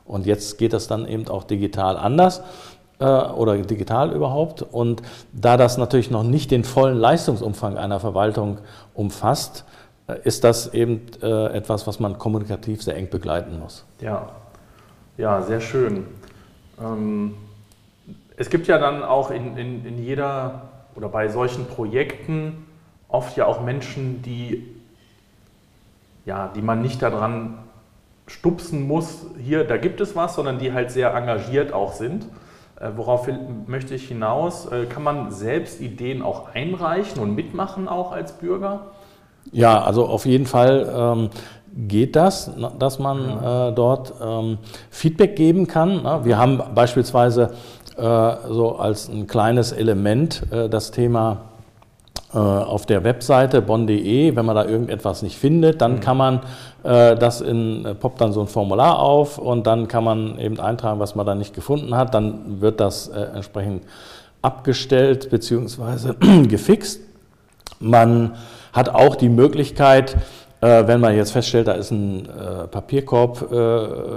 Und 0.05 0.27
jetzt 0.27 0.57
geht 0.59 0.73
das 0.73 0.87
dann 0.87 1.07
eben 1.07 1.27
auch 1.29 1.43
digital 1.43 1.97
anders 1.97 2.43
oder 3.03 3.57
digital 3.57 4.11
überhaupt. 4.11 4.61
Und 4.61 5.01
da 5.33 5.57
das 5.57 5.77
natürlich 5.77 6.11
noch 6.11 6.23
nicht 6.23 6.51
den 6.51 6.63
vollen 6.63 6.97
Leistungsumfang 6.97 7.77
einer 7.77 7.99
Verwaltung 7.99 8.59
umfasst, 8.93 9.65
äh, 10.07 10.15
ist 10.23 10.43
das 10.43 10.73
eben 10.73 11.01
äh, 11.21 11.47
etwas, 11.47 11.87
was 11.87 11.99
man 11.99 12.17
kommunikativ 12.17 12.83
sehr 12.83 12.95
eng 12.95 13.09
begleiten 13.09 13.59
muss. 13.59 13.85
Ja, 13.99 14.29
ja 15.17 15.41
sehr 15.41 15.61
schön. 15.61 16.05
Ähm, 16.79 17.35
es 18.37 18.49
gibt 18.49 18.67
ja 18.67 18.77
dann 18.77 19.03
auch 19.03 19.31
in, 19.31 19.57
in, 19.57 19.85
in 19.85 19.97
jeder 19.97 20.69
oder 20.95 21.09
bei 21.09 21.27
solchen 21.27 21.65
Projekten 21.65 22.65
oft 23.07 23.35
ja 23.37 23.45
auch 23.45 23.61
Menschen, 23.61 24.21
die 24.21 24.75
ja, 26.25 26.51
die 26.55 26.61
man 26.61 26.81
nicht 26.81 27.01
daran 27.01 27.59
stupsen 28.27 28.87
muss, 28.87 29.27
hier, 29.37 29.63
da 29.63 29.77
gibt 29.77 30.01
es 30.01 30.15
was, 30.15 30.35
sondern 30.35 30.57
die 30.57 30.73
halt 30.73 30.91
sehr 30.91 31.13
engagiert 31.13 31.71
auch 31.71 31.93
sind. 31.93 32.25
Äh, 32.79 32.89
worauf 32.95 33.29
möchte 33.67 33.95
ich 33.95 34.07
hinaus? 34.07 34.65
Äh, 34.65 34.85
kann 34.85 35.03
man 35.03 35.31
selbst 35.31 35.81
Ideen 35.81 36.21
auch 36.21 36.53
einreichen 36.53 37.21
und 37.21 37.35
mitmachen 37.35 37.87
auch 37.87 38.11
als 38.11 38.33
Bürger? 38.33 38.87
Ja, 39.51 39.81
also 39.81 40.05
auf 40.05 40.25
jeden 40.25 40.45
Fall 40.45 40.91
ähm, 40.93 41.29
geht 41.75 42.15
das, 42.15 42.51
dass 42.79 42.99
man 42.99 43.19
äh, 43.19 43.73
dort 43.73 44.13
ähm, 44.21 44.57
Feedback 44.89 45.35
geben 45.35 45.67
kann. 45.67 46.03
Ne? 46.03 46.21
Wir 46.23 46.37
haben 46.37 46.61
beispielsweise 46.73 47.51
äh, 47.97 48.35
so 48.49 48.77
als 48.77 49.07
ein 49.07 49.27
kleines 49.27 49.71
Element 49.71 50.43
äh, 50.51 50.67
das 50.67 50.91
Thema 50.91 51.54
auf 52.31 52.85
der 52.85 53.03
Webseite 53.03 53.61
bonn.de, 53.61 54.35
wenn 54.35 54.45
man 54.45 54.55
da 54.55 54.65
irgendetwas 54.65 55.21
nicht 55.21 55.37
findet, 55.37 55.81
dann 55.81 55.93
mhm. 55.93 55.99
kann 56.01 56.17
man 56.17 56.39
äh, 56.83 57.15
das 57.15 57.39
in, 57.41 57.85
äh, 57.85 57.95
poppt 57.95 58.19
dann 58.19 58.33
so 58.33 58.41
ein 58.41 58.47
Formular 58.47 58.99
auf 58.99 59.37
und 59.37 59.65
dann 59.65 59.87
kann 59.87 60.03
man 60.03 60.37
eben 60.37 60.59
eintragen, 60.59 60.99
was 60.99 61.15
man 61.15 61.25
da 61.25 61.33
nicht 61.33 61.53
gefunden 61.53 61.95
hat. 61.95 62.13
Dann 62.13 62.61
wird 62.61 62.79
das 62.79 63.07
äh, 63.07 63.21
entsprechend 63.33 63.83
abgestellt 64.41 65.29
bzw. 65.29 66.43
gefixt. 66.47 67.01
Man 67.79 68.35
hat 68.73 68.89
auch 68.89 69.15
die 69.15 69.29
Möglichkeit, 69.29 70.13
äh, 70.13 70.17
wenn 70.65 70.99
man 70.99 71.15
jetzt 71.15 71.31
feststellt, 71.31 71.67
da 71.67 71.73
ist 71.73 71.91
ein 71.91 72.27
äh, 72.27 72.67
Papierkorb, 72.67 73.51
äh, 73.51 73.55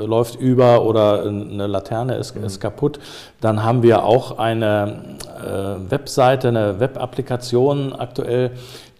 läuft 0.04 0.36
über 0.36 0.84
oder 0.84 1.24
eine 1.24 1.66
Laterne 1.66 2.16
ist, 2.16 2.36
mhm. 2.36 2.44
ist 2.44 2.60
kaputt, 2.60 2.98
dann 3.40 3.62
haben 3.64 3.82
wir 3.82 4.04
auch 4.04 4.38
eine 4.38 5.16
äh, 5.44 5.90
Webseite, 5.90 6.48
eine 6.48 6.80
Web-Applikation 6.80 7.92
aktuell, 7.92 8.52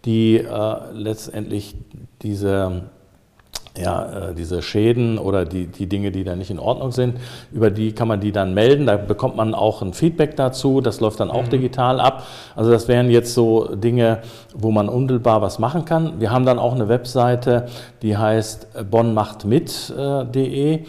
die 0.05 0.39
äh, 0.39 0.77
letztendlich 0.93 1.75
diese 2.23 2.83
ja, 3.81 4.31
äh, 4.31 4.35
diese 4.35 4.63
Schäden 4.63 5.19
oder 5.19 5.45
die, 5.45 5.67
die 5.67 5.87
Dinge, 5.87 6.11
die 6.11 6.25
da 6.25 6.35
nicht 6.37 6.51
in 6.51 6.59
Ordnung 6.59 6.93
sind, 6.93 7.19
über 7.53 7.71
die 7.71 7.93
kann 7.93 8.09
man 8.09 8.21
die 8.21 8.33
dann 8.33 8.55
melden. 8.55 8.87
Da 8.87 8.97
bekommt 8.97 9.37
man 9.37 9.55
auch 9.55 9.83
ein 9.83 9.93
Feedback 9.93 10.37
dazu. 10.37 10.81
Das 10.81 11.01
läuft 11.01 11.21
dann 11.21 11.31
auch 11.31 11.45
mhm. 11.45 11.51
digital 11.51 12.01
ab. 12.01 12.25
Also 12.57 12.71
das 12.71 12.89
wären 12.89 13.11
jetzt 13.11 13.35
so 13.35 13.75
Dinge, 13.75 14.19
wo 14.55 14.71
man 14.71 14.89
unmittelbar 14.89 15.43
was 15.43 15.59
machen 15.59 15.85
kann. 15.85 16.21
Wir 16.21 16.31
haben 16.31 16.47
dann 16.47 16.59
auch 16.59 16.75
eine 16.75 16.89
Webseite, 16.89 17.67
die 18.03 18.17
heißt 18.17 18.91
bonnmachtmit.de. 18.91 20.85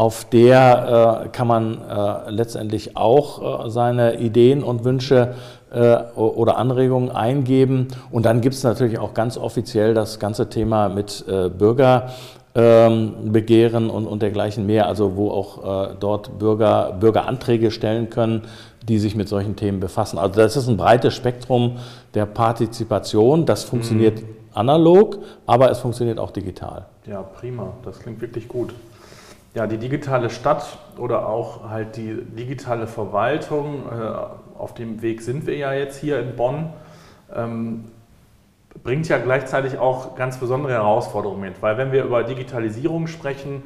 Auf 0.00 0.24
der 0.30 1.24
äh, 1.26 1.28
kann 1.28 1.46
man 1.46 1.76
äh, 1.82 2.30
letztendlich 2.30 2.96
auch 2.96 3.66
äh, 3.66 3.68
seine 3.68 4.18
Ideen 4.18 4.62
und 4.62 4.84
Wünsche 4.84 5.16
äh, 5.22 5.59
oder 5.72 6.56
Anregungen 6.56 7.10
eingeben. 7.10 7.88
Und 8.10 8.26
dann 8.26 8.40
gibt 8.40 8.56
es 8.56 8.64
natürlich 8.64 8.98
auch 8.98 9.14
ganz 9.14 9.38
offiziell 9.38 9.94
das 9.94 10.18
ganze 10.18 10.48
Thema 10.48 10.88
mit 10.88 11.24
äh, 11.28 11.48
Bürger 11.48 12.10
ähm, 12.54 13.32
Begehren 13.32 13.90
und, 13.90 14.06
und 14.06 14.22
dergleichen 14.22 14.66
mehr, 14.66 14.86
also 14.86 15.16
wo 15.16 15.30
auch 15.30 15.90
äh, 15.90 15.94
dort 16.00 16.38
Bürger, 16.38 16.96
Bürger 16.98 17.26
Anträge 17.28 17.70
stellen 17.70 18.10
können, 18.10 18.42
die 18.88 18.98
sich 18.98 19.14
mit 19.14 19.28
solchen 19.28 19.54
Themen 19.56 19.78
befassen. 19.78 20.18
Also 20.18 20.40
das 20.40 20.56
ist 20.56 20.68
ein 20.68 20.76
breites 20.76 21.14
Spektrum 21.14 21.76
der 22.14 22.26
Partizipation. 22.26 23.46
Das 23.46 23.62
funktioniert 23.62 24.22
mhm. 24.22 24.26
analog, 24.52 25.18
aber 25.46 25.70
es 25.70 25.78
funktioniert 25.78 26.18
auch 26.18 26.32
digital. 26.32 26.86
Ja, 27.06 27.22
prima. 27.22 27.72
Das 27.84 28.00
klingt 28.00 28.20
wirklich 28.20 28.48
gut. 28.48 28.74
Ja, 29.54 29.66
die 29.66 29.78
digitale 29.78 30.30
Stadt 30.30 30.64
oder 30.98 31.28
auch 31.28 31.68
halt 31.68 31.96
die 31.96 32.16
digitale 32.36 32.86
Verwaltung, 32.86 33.82
äh, 33.90 34.49
auf 34.60 34.74
dem 34.74 35.02
Weg 35.02 35.22
sind 35.22 35.46
wir 35.46 35.56
ja 35.56 35.72
jetzt 35.72 35.98
hier 35.98 36.20
in 36.20 36.36
Bonn. 36.36 36.70
Ähm, 37.34 37.86
bringt 38.82 39.08
ja 39.08 39.18
gleichzeitig 39.18 39.78
auch 39.78 40.14
ganz 40.14 40.38
besondere 40.38 40.72
Herausforderungen 40.72 41.40
mit, 41.40 41.62
weil 41.62 41.76
wenn 41.76 41.92
wir 41.92 42.04
über 42.04 42.22
Digitalisierung 42.22 43.06
sprechen, 43.06 43.62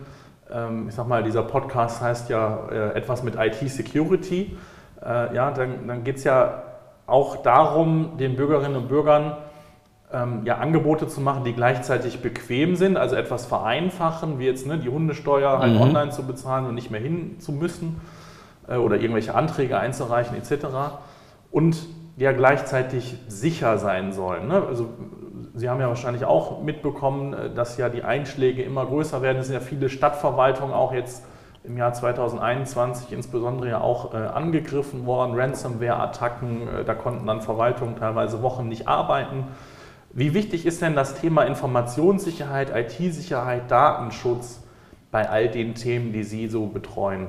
ähm, 0.51 0.89
ich 0.89 0.95
sag 0.95 1.07
mal, 1.07 1.23
dieser 1.23 1.43
Podcast 1.43 2.01
heißt 2.01 2.31
ja 2.31 2.69
äh, 2.71 2.97
etwas 2.97 3.23
mit 3.23 3.37
IT-Security, 3.37 4.57
äh, 5.05 5.35
ja, 5.35 5.51
dann, 5.51 5.87
dann 5.87 6.05
geht 6.05 6.17
es 6.17 6.25
ja 6.25 6.63
auch 7.07 7.43
darum, 7.43 8.17
den 8.19 8.37
Bürgerinnen 8.37 8.77
und 8.77 8.89
Bürgern 8.89 9.37
ähm, 10.13 10.43
ja, 10.45 10.57
Angebote 10.57 11.07
zu 11.07 11.21
machen, 11.21 11.45
die 11.45 11.53
gleichzeitig 11.53 12.23
bequem 12.23 12.77
sind, 12.77 12.97
also 12.97 13.15
etwas 13.15 13.45
vereinfachen, 13.45 14.39
wie 14.39 14.47
jetzt 14.47 14.67
ne, 14.67 14.79
die 14.79 14.89
Hundesteuer 14.89 15.59
halt 15.59 15.75
mhm. 15.75 15.81
online 15.83 16.11
zu 16.13 16.23
bezahlen 16.23 16.67
und 16.67 16.75
nicht 16.75 16.91
mehr 16.91 17.01
hin 17.01 17.41
zu 17.41 17.53
müssen 17.53 18.01
oder 18.69 18.97
irgendwelche 18.97 19.35
Anträge 19.35 19.79
einzureichen 19.79 20.37
etc. 20.37 20.67
Und 21.51 21.87
ja 22.17 22.33
gleichzeitig 22.33 23.17
sicher 23.29 23.79
sein 23.79 24.13
sollen. 24.13 24.49
Ne? 24.49 24.63
Also 24.67 24.89
Sie 25.57 25.71
haben 25.71 25.81
ja 25.81 25.87
wahrscheinlich 25.87 26.25
auch 26.25 26.63
mitbekommen, 26.63 27.33
äh, 27.33 27.51
dass 27.55 27.77
ja 27.77 27.89
die 27.89 28.03
Einschläge 28.03 28.63
immer 28.63 28.87
größer 28.87 29.23
werden. 29.23 29.39
Es 29.39 29.47
sind 29.47 29.55
ja 29.55 29.61
viele 29.61 29.89
Stadtverwaltungen 29.89 30.75
auch 30.75 30.93
jetzt 30.93 31.25
im 31.63 31.79
Jahr 31.79 31.93
2021 31.93 33.13
insbesondere 33.13 33.71
ja 33.71 33.81
auch 33.81 34.13
äh, 34.13 34.17
angegriffen 34.17 35.07
worden, 35.07 35.35
Ransomware-Attacken, 35.35 36.69
äh, 36.69 36.85
da 36.85 36.95
konnten 36.95 37.27
dann 37.27 37.41
Verwaltungen 37.41 37.97
teilweise 37.97 38.43
Wochen 38.43 38.69
nicht 38.69 38.89
arbeiten. 38.89 39.45
Wie 40.13 40.35
wichtig 40.35 40.67
ist 40.67 40.83
denn 40.83 40.95
das 40.95 41.15
Thema 41.21 41.43
Informationssicherheit, 41.45 42.71
IT-Sicherheit, 42.75 43.71
Datenschutz 43.71 44.63
bei 45.11 45.29
all 45.29 45.49
den 45.49 45.75
Themen, 45.75 46.13
die 46.13 46.23
Sie 46.23 46.49
so 46.49 46.67
betreuen? 46.67 47.29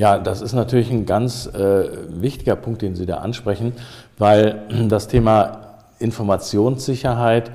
Ja, 0.00 0.18
das 0.18 0.40
ist 0.40 0.54
natürlich 0.54 0.90
ein 0.90 1.04
ganz 1.04 1.44
äh, 1.44 1.90
wichtiger 2.08 2.56
Punkt, 2.56 2.80
den 2.80 2.94
Sie 2.94 3.04
da 3.04 3.18
ansprechen, 3.18 3.74
weil 4.16 4.62
das 4.88 5.08
Thema 5.08 5.74
Informationssicherheit 5.98 7.50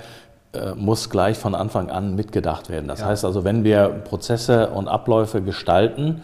äh, 0.53 0.75
muss 0.75 1.09
gleich 1.09 1.39
von 1.39 1.55
Anfang 1.55 1.89
an 1.89 2.13
mitgedacht 2.13 2.69
werden. 2.69 2.87
Das 2.87 2.99
ja. 2.99 3.07
heißt 3.07 3.25
also, 3.25 3.43
wenn 3.45 3.63
wir 3.63 3.87
Prozesse 3.87 4.69
und 4.69 4.87
Abläufe 4.87 5.41
gestalten, 5.41 6.21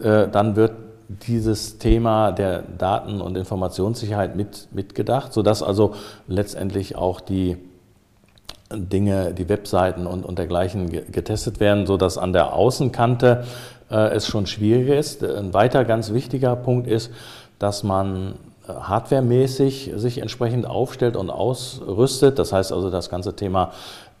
äh, 0.00 0.28
dann 0.28 0.54
wird 0.54 0.70
dieses 1.08 1.78
Thema 1.78 2.30
der 2.30 2.62
Daten- 2.62 3.20
und 3.20 3.36
Informationssicherheit 3.36 4.36
mit, 4.36 4.68
mitgedacht, 4.70 5.32
sodass 5.32 5.64
also 5.64 5.94
letztendlich 6.28 6.94
auch 6.94 7.20
die 7.20 7.56
Dinge, 8.72 9.32
die 9.34 9.48
Webseiten 9.48 10.06
und, 10.06 10.24
und 10.24 10.38
dergleichen 10.38 10.90
getestet 10.90 11.58
werden, 11.58 11.86
sodass 11.86 12.18
an 12.18 12.32
der 12.32 12.52
Außenkante 12.52 13.44
es 13.88 14.26
schon 14.26 14.46
schwieriger 14.46 14.96
ist. 14.96 15.22
Ein 15.22 15.54
weiter 15.54 15.84
ganz 15.84 16.12
wichtiger 16.12 16.56
Punkt 16.56 16.88
ist, 16.88 17.10
dass 17.58 17.82
man 17.82 18.34
äh, 18.68 18.72
hardwaremäßig 18.72 19.92
sich 19.96 20.18
entsprechend 20.18 20.66
aufstellt 20.66 21.16
und 21.16 21.30
ausrüstet. 21.30 22.38
Das 22.38 22.52
heißt 22.52 22.72
also 22.72 22.90
das 22.90 23.10
ganze 23.10 23.34
Thema 23.36 23.72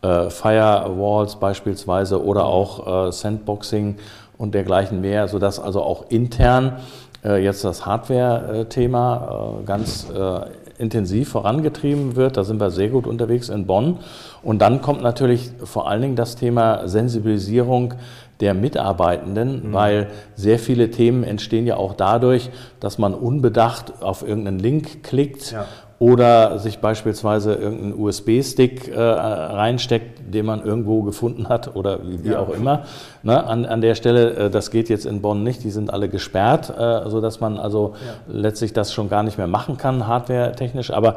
äh, 0.02 0.30
Firewalls 0.30 1.36
beispielsweise 1.36 2.22
oder 2.22 2.46
auch 2.46 3.08
äh, 3.08 3.12
Sandboxing 3.12 3.96
und 4.38 4.54
dergleichen 4.54 5.00
mehr, 5.00 5.28
sodass 5.28 5.58
also 5.58 5.82
auch 5.82 6.10
intern 6.10 6.80
äh, 7.24 7.42
jetzt 7.42 7.64
das 7.64 7.86
Hardware-Thema 7.86 9.60
äh, 9.60 9.64
ganz 9.64 10.06
äh, 10.10 10.40
intensiv 10.78 11.28
vorangetrieben 11.30 12.16
wird. 12.16 12.36
Da 12.36 12.44
sind 12.44 12.60
wir 12.60 12.70
sehr 12.70 12.88
gut 12.88 13.06
unterwegs 13.06 13.48
in 13.48 13.66
Bonn. 13.66 13.98
Und 14.42 14.60
dann 14.60 14.82
kommt 14.82 15.02
natürlich 15.02 15.50
vor 15.64 15.88
allen 15.88 16.02
Dingen 16.02 16.16
das 16.16 16.36
Thema 16.36 16.88
Sensibilisierung 16.88 17.94
der 18.40 18.52
Mitarbeitenden, 18.52 19.68
mhm. 19.68 19.72
weil 19.72 20.08
sehr 20.34 20.58
viele 20.58 20.90
Themen 20.90 21.24
entstehen 21.24 21.66
ja 21.66 21.76
auch 21.76 21.94
dadurch, 21.94 22.50
dass 22.80 22.98
man 22.98 23.14
unbedacht 23.14 24.02
auf 24.02 24.22
irgendeinen 24.26 24.58
Link 24.58 25.02
klickt 25.02 25.52
ja 25.52 25.66
oder 25.98 26.58
sich 26.58 26.80
beispielsweise 26.80 27.54
irgendeinen 27.54 27.94
USB-Stick 27.98 28.88
äh, 28.88 29.00
reinsteckt, 29.00 30.20
den 30.34 30.44
man 30.44 30.62
irgendwo 30.62 31.02
gefunden 31.02 31.48
hat 31.48 31.74
oder 31.74 32.00
wie, 32.04 32.28
ja. 32.28 32.38
auch 32.38 32.50
immer. 32.50 32.82
Ne, 33.22 33.42
an, 33.42 33.64
an 33.64 33.80
der 33.80 33.94
Stelle, 33.94 34.34
äh, 34.34 34.50
das 34.50 34.70
geht 34.70 34.90
jetzt 34.90 35.06
in 35.06 35.22
Bonn 35.22 35.42
nicht, 35.42 35.64
die 35.64 35.70
sind 35.70 35.90
alle 35.90 36.10
gesperrt, 36.10 36.68
äh, 36.68 37.08
sodass 37.08 37.40
man 37.40 37.56
also 37.58 37.94
ja. 37.94 38.12
letztlich 38.30 38.74
das 38.74 38.92
schon 38.92 39.08
gar 39.08 39.22
nicht 39.22 39.38
mehr 39.38 39.46
machen 39.46 39.78
kann, 39.78 40.06
hardware-technisch. 40.06 40.90
Aber 40.90 41.16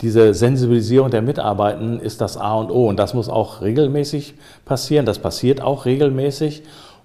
diese 0.00 0.32
Sensibilisierung 0.32 1.10
der 1.10 1.22
Mitarbeitenden 1.22 1.98
ist 1.98 2.20
das 2.20 2.36
A 2.36 2.54
und 2.54 2.70
O 2.70 2.88
und 2.88 2.98
das 2.98 3.14
muss 3.14 3.28
auch 3.28 3.62
regelmäßig 3.62 4.34
passieren. 4.64 5.06
Das 5.06 5.18
passiert 5.18 5.60
auch 5.60 5.86
regelmäßig 5.86 6.62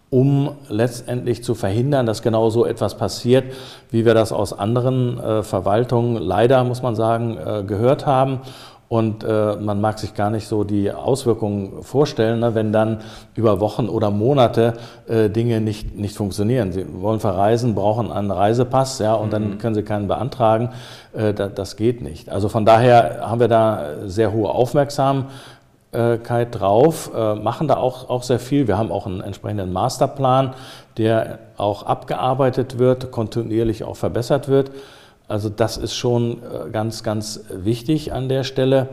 um 0.09 0.51
letztendlich 0.69 1.43
zu 1.43 1.55
verhindern, 1.55 2.05
dass 2.05 2.21
genau 2.21 2.49
so 2.49 2.65
etwas 2.65 2.95
passiert, 2.95 3.45
wie 3.91 4.05
wir 4.05 4.13
das 4.13 4.31
aus 4.31 4.53
anderen 4.53 5.19
äh, 5.19 5.43
Verwaltungen 5.43 6.17
leider, 6.17 6.63
muss 6.63 6.81
man 6.81 6.95
sagen, 6.95 7.37
äh, 7.37 7.63
gehört 7.63 8.05
haben. 8.05 8.39
Und 8.87 9.23
äh, 9.23 9.55
man 9.55 9.81
mag 9.81 9.97
sich 9.97 10.13
gar 10.13 10.29
nicht 10.29 10.47
so 10.47 10.63
die 10.63 10.91
Auswirkungen 10.91 11.81
vorstellen, 11.81 12.39
ne, 12.39 12.53
wenn 12.53 12.71
dann 12.71 12.99
über 13.33 13.59
Wochen 13.59 13.89
oder 13.89 14.11
Monate 14.11 14.75
äh, 15.07 15.27
Dinge 15.27 15.59
nicht, 15.59 15.97
nicht 15.97 16.15
funktionieren. 16.15 16.71
Sie 16.71 16.85
wollen 17.01 17.19
verreisen, 17.19 17.73
brauchen 17.73 18.11
einen 18.11 18.29
Reisepass, 18.29 18.99
ja, 18.99 19.15
und 19.15 19.27
mhm. 19.27 19.31
dann 19.31 19.57
können 19.57 19.73
sie 19.73 19.81
keinen 19.81 20.07
beantragen. 20.07 20.69
Äh, 21.13 21.33
da, 21.33 21.47
das 21.47 21.77
geht 21.77 22.03
nicht. 22.03 22.29
Also 22.29 22.47
von 22.47 22.63
daher 22.63 23.21
haben 23.21 23.39
wir 23.39 23.47
da 23.47 23.85
sehr 24.05 24.31
hohe 24.31 24.49
Aufmerksamkeit 24.49 25.31
drauf, 26.51 27.11
äh, 27.15 27.35
machen 27.35 27.67
da 27.67 27.77
auch, 27.77 28.09
auch 28.09 28.23
sehr 28.23 28.39
viel. 28.39 28.67
Wir 28.67 28.77
haben 28.77 28.91
auch 28.91 29.05
einen 29.05 29.21
entsprechenden 29.21 29.71
Masterplan, 29.73 30.53
der 30.97 31.39
auch 31.57 31.83
abgearbeitet 31.83 32.77
wird, 32.77 33.11
kontinuierlich 33.11 33.83
auch 33.83 33.95
verbessert 33.95 34.47
wird. 34.47 34.71
Also 35.27 35.49
das 35.49 35.77
ist 35.77 35.95
schon 35.95 36.43
äh, 36.43 36.69
ganz, 36.71 37.03
ganz 37.03 37.41
wichtig 37.49 38.13
an 38.13 38.29
der 38.29 38.43
Stelle. 38.43 38.89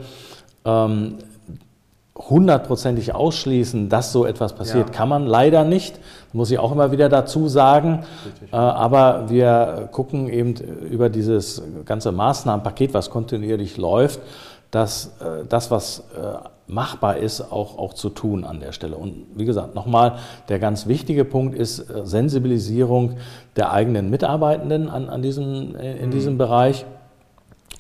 Hundertprozentig 2.15 3.15
ausschließen, 3.15 3.89
dass 3.89 4.13
so 4.13 4.27
etwas 4.27 4.53
passiert, 4.53 4.89
ja. 4.89 4.95
kann 4.95 5.09
man 5.09 5.27
leider 5.27 5.65
nicht. 5.65 5.99
Muss 6.33 6.51
ich 6.51 6.59
auch 6.59 6.73
immer 6.73 6.93
wieder 6.93 7.09
dazu 7.09 7.49
sagen. 7.49 8.05
Äh, 8.53 8.57
aber 8.57 9.31
wir 9.31 9.89
gucken 9.93 10.29
eben 10.29 10.55
über 10.55 11.09
dieses 11.09 11.63
ganze 11.85 12.13
Maßnahmenpaket, 12.13 12.93
was 12.93 13.11
kontinuierlich 13.11 13.77
läuft, 13.77 14.21
dass 14.71 15.13
das, 15.49 15.71
was 15.71 16.05
machbar 16.73 17.19
ist, 17.19 17.53
auch, 17.53 17.79
auch 17.79 17.95
zu 17.95 18.09
tun 18.09 18.45
an 18.45 18.61
der 18.61 18.73
Stelle. 18.73 18.97
Und 18.97 19.27
wie 19.35 19.45
gesagt, 19.45 19.75
nochmal, 19.75 20.19
der 20.49 20.59
ganz 20.59 20.87
wichtige 20.87 21.25
Punkt 21.25 21.55
ist 21.55 21.79
äh, 21.79 22.07
Sensibilisierung 22.07 23.17
der 23.57 23.73
eigenen 23.73 24.11
Mitarbeitenden 24.11 24.89
an, 24.89 25.09
an 25.09 25.23
diesem, 25.23 25.77
äh, 25.77 25.99
in 25.99 26.07
mhm. 26.07 26.11
diesem 26.11 26.39
Bereich. 26.39 26.87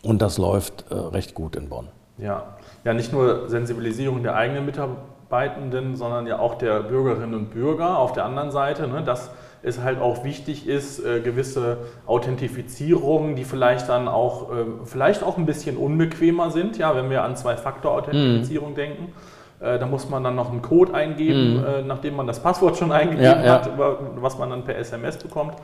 Und 0.02 0.20
das 0.20 0.38
läuft 0.38 0.84
äh, 0.90 0.94
recht 0.94 1.34
gut 1.34 1.56
in 1.56 1.68
Bonn. 1.68 1.88
Ja. 2.18 2.44
Ja, 2.84 2.94
nicht 2.94 3.12
nur 3.12 3.48
Sensibilisierung 3.48 4.22
der 4.22 4.34
eigenen 4.34 4.66
Mitarbeitenden, 4.66 5.96
sondern 5.96 6.26
ja 6.26 6.38
auch 6.38 6.56
der 6.56 6.80
Bürgerinnen 6.80 7.34
und 7.34 7.50
Bürger 7.50 7.98
auf 7.98 8.12
der 8.12 8.24
anderen 8.24 8.50
Seite. 8.50 8.88
Ne, 8.88 9.02
dass 9.02 9.30
es 9.62 9.80
halt 9.80 10.00
auch 10.00 10.24
wichtig 10.24 10.66
ist, 10.66 11.04
äh, 11.04 11.20
gewisse 11.20 11.78
Authentifizierungen, 12.06 13.36
die 13.36 13.44
vielleicht 13.44 13.88
dann 13.88 14.08
auch, 14.08 14.50
äh, 14.50 14.64
vielleicht 14.84 15.22
auch 15.22 15.38
ein 15.38 15.46
bisschen 15.46 15.76
unbequemer 15.76 16.50
sind, 16.50 16.78
ja, 16.78 16.96
wenn 16.96 17.10
wir 17.10 17.22
an 17.22 17.36
Zwei-Faktor-Authentifizierung 17.36 18.72
mm. 18.72 18.74
denken. 18.74 19.12
Äh, 19.60 19.78
da 19.78 19.86
muss 19.86 20.08
man 20.08 20.24
dann 20.24 20.34
noch 20.34 20.50
einen 20.50 20.62
Code 20.62 20.94
eingeben, 20.94 21.60
mm. 21.60 21.86
nachdem 21.86 22.16
man 22.16 22.26
das 22.26 22.42
Passwort 22.42 22.76
schon 22.76 22.90
eingegeben 22.90 23.24
ja, 23.24 23.44
ja. 23.44 23.52
hat, 23.52 23.70
was 24.16 24.36
man 24.36 24.50
dann 24.50 24.64
per 24.64 24.76
SMS 24.76 25.16
bekommt. 25.18 25.54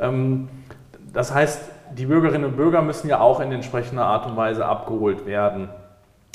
Ähm, 0.00 0.48
das 1.12 1.32
heißt, 1.34 1.70
die 1.96 2.06
Bürgerinnen 2.06 2.46
und 2.46 2.56
Bürger 2.56 2.80
müssen 2.80 3.08
ja 3.08 3.20
auch 3.20 3.40
in 3.40 3.52
entsprechender 3.52 4.06
Art 4.06 4.26
und 4.26 4.36
Weise 4.36 4.64
abgeholt 4.64 5.26
werden. 5.26 5.68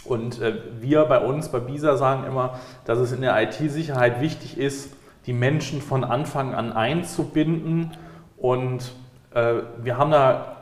Und 0.06 0.42
wir 0.80 1.06
bei 1.06 1.20
uns, 1.20 1.50
bei 1.50 1.60
BISA, 1.60 1.98
sagen 1.98 2.26
immer, 2.26 2.60
dass 2.86 3.00
es 3.00 3.12
in 3.12 3.22
der 3.22 3.42
IT-Sicherheit 3.42 4.22
wichtig 4.22 4.58
ist, 4.58 4.94
die 5.26 5.34
Menschen 5.34 5.82
von 5.82 6.04
Anfang 6.04 6.56
an 6.56 6.72
einzubinden. 6.72 7.92
Und 8.38 8.94
äh, 9.34 9.56
wir 9.84 9.98
haben 9.98 10.12
da 10.12 10.56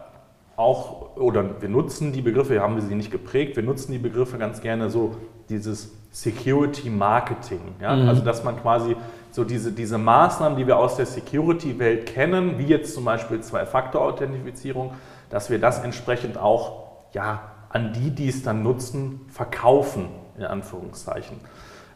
auch, 0.56 1.16
oder 1.16 1.62
wir 1.62 1.70
nutzen 1.70 2.12
die 2.12 2.22
Begriffe, 2.22 2.50
wir 2.50 2.62
haben 2.62 2.82
sie 2.82 2.96
nicht 2.96 3.12
geprägt, 3.12 3.56
wir 3.56 3.64
nutzen 3.64 3.92
die 3.92 4.00
Begriffe 4.00 4.38
ganz 4.38 4.60
gerne 4.60 4.90
so, 4.90 5.16
dieses 5.50 5.94
Security 6.12 6.90
Marketing. 6.90 7.62
Ja? 7.80 7.96
Mhm. 7.96 8.10
Also, 8.10 8.24
dass 8.24 8.44
man 8.44 8.60
quasi 8.62 8.96
so 9.32 9.44
diese, 9.44 9.72
diese 9.72 9.98
Maßnahmen, 9.98 10.58
die 10.58 10.66
wir 10.66 10.78
aus 10.78 10.98
der 10.98 11.06
Security-Welt 11.06 12.08
kennen, 12.08 12.58
wie 12.58 12.66
jetzt 12.66 12.94
zum 12.94 13.06
Beispiel 13.06 13.40
Zwei-Faktor-Authentifizierung, 13.40 14.94
dass 15.30 15.50
wir 15.50 15.60
das 15.60 15.84
entsprechend 15.84 16.38
auch 16.38 16.88
ja, 17.14 17.42
an 17.70 17.94
die, 17.94 18.12
die 18.12 18.30
es 18.30 18.44
dann 18.44 18.64
nutzen, 18.64 19.22
verkaufen, 19.30 20.10
in 20.38 20.46
Anführungszeichen. 20.46 21.38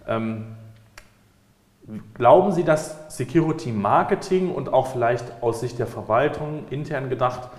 Ähm, 0.07 0.55
Glauben 2.13 2.51
Sie, 2.51 2.63
dass 2.63 3.15
Security 3.15 3.71
Marketing 3.71 4.53
und 4.53 4.71
auch 4.71 4.87
vielleicht 4.87 5.25
aus 5.41 5.61
Sicht 5.61 5.79
der 5.79 5.87
Verwaltung 5.87 6.65
intern 6.69 7.09
gedacht, 7.09 7.49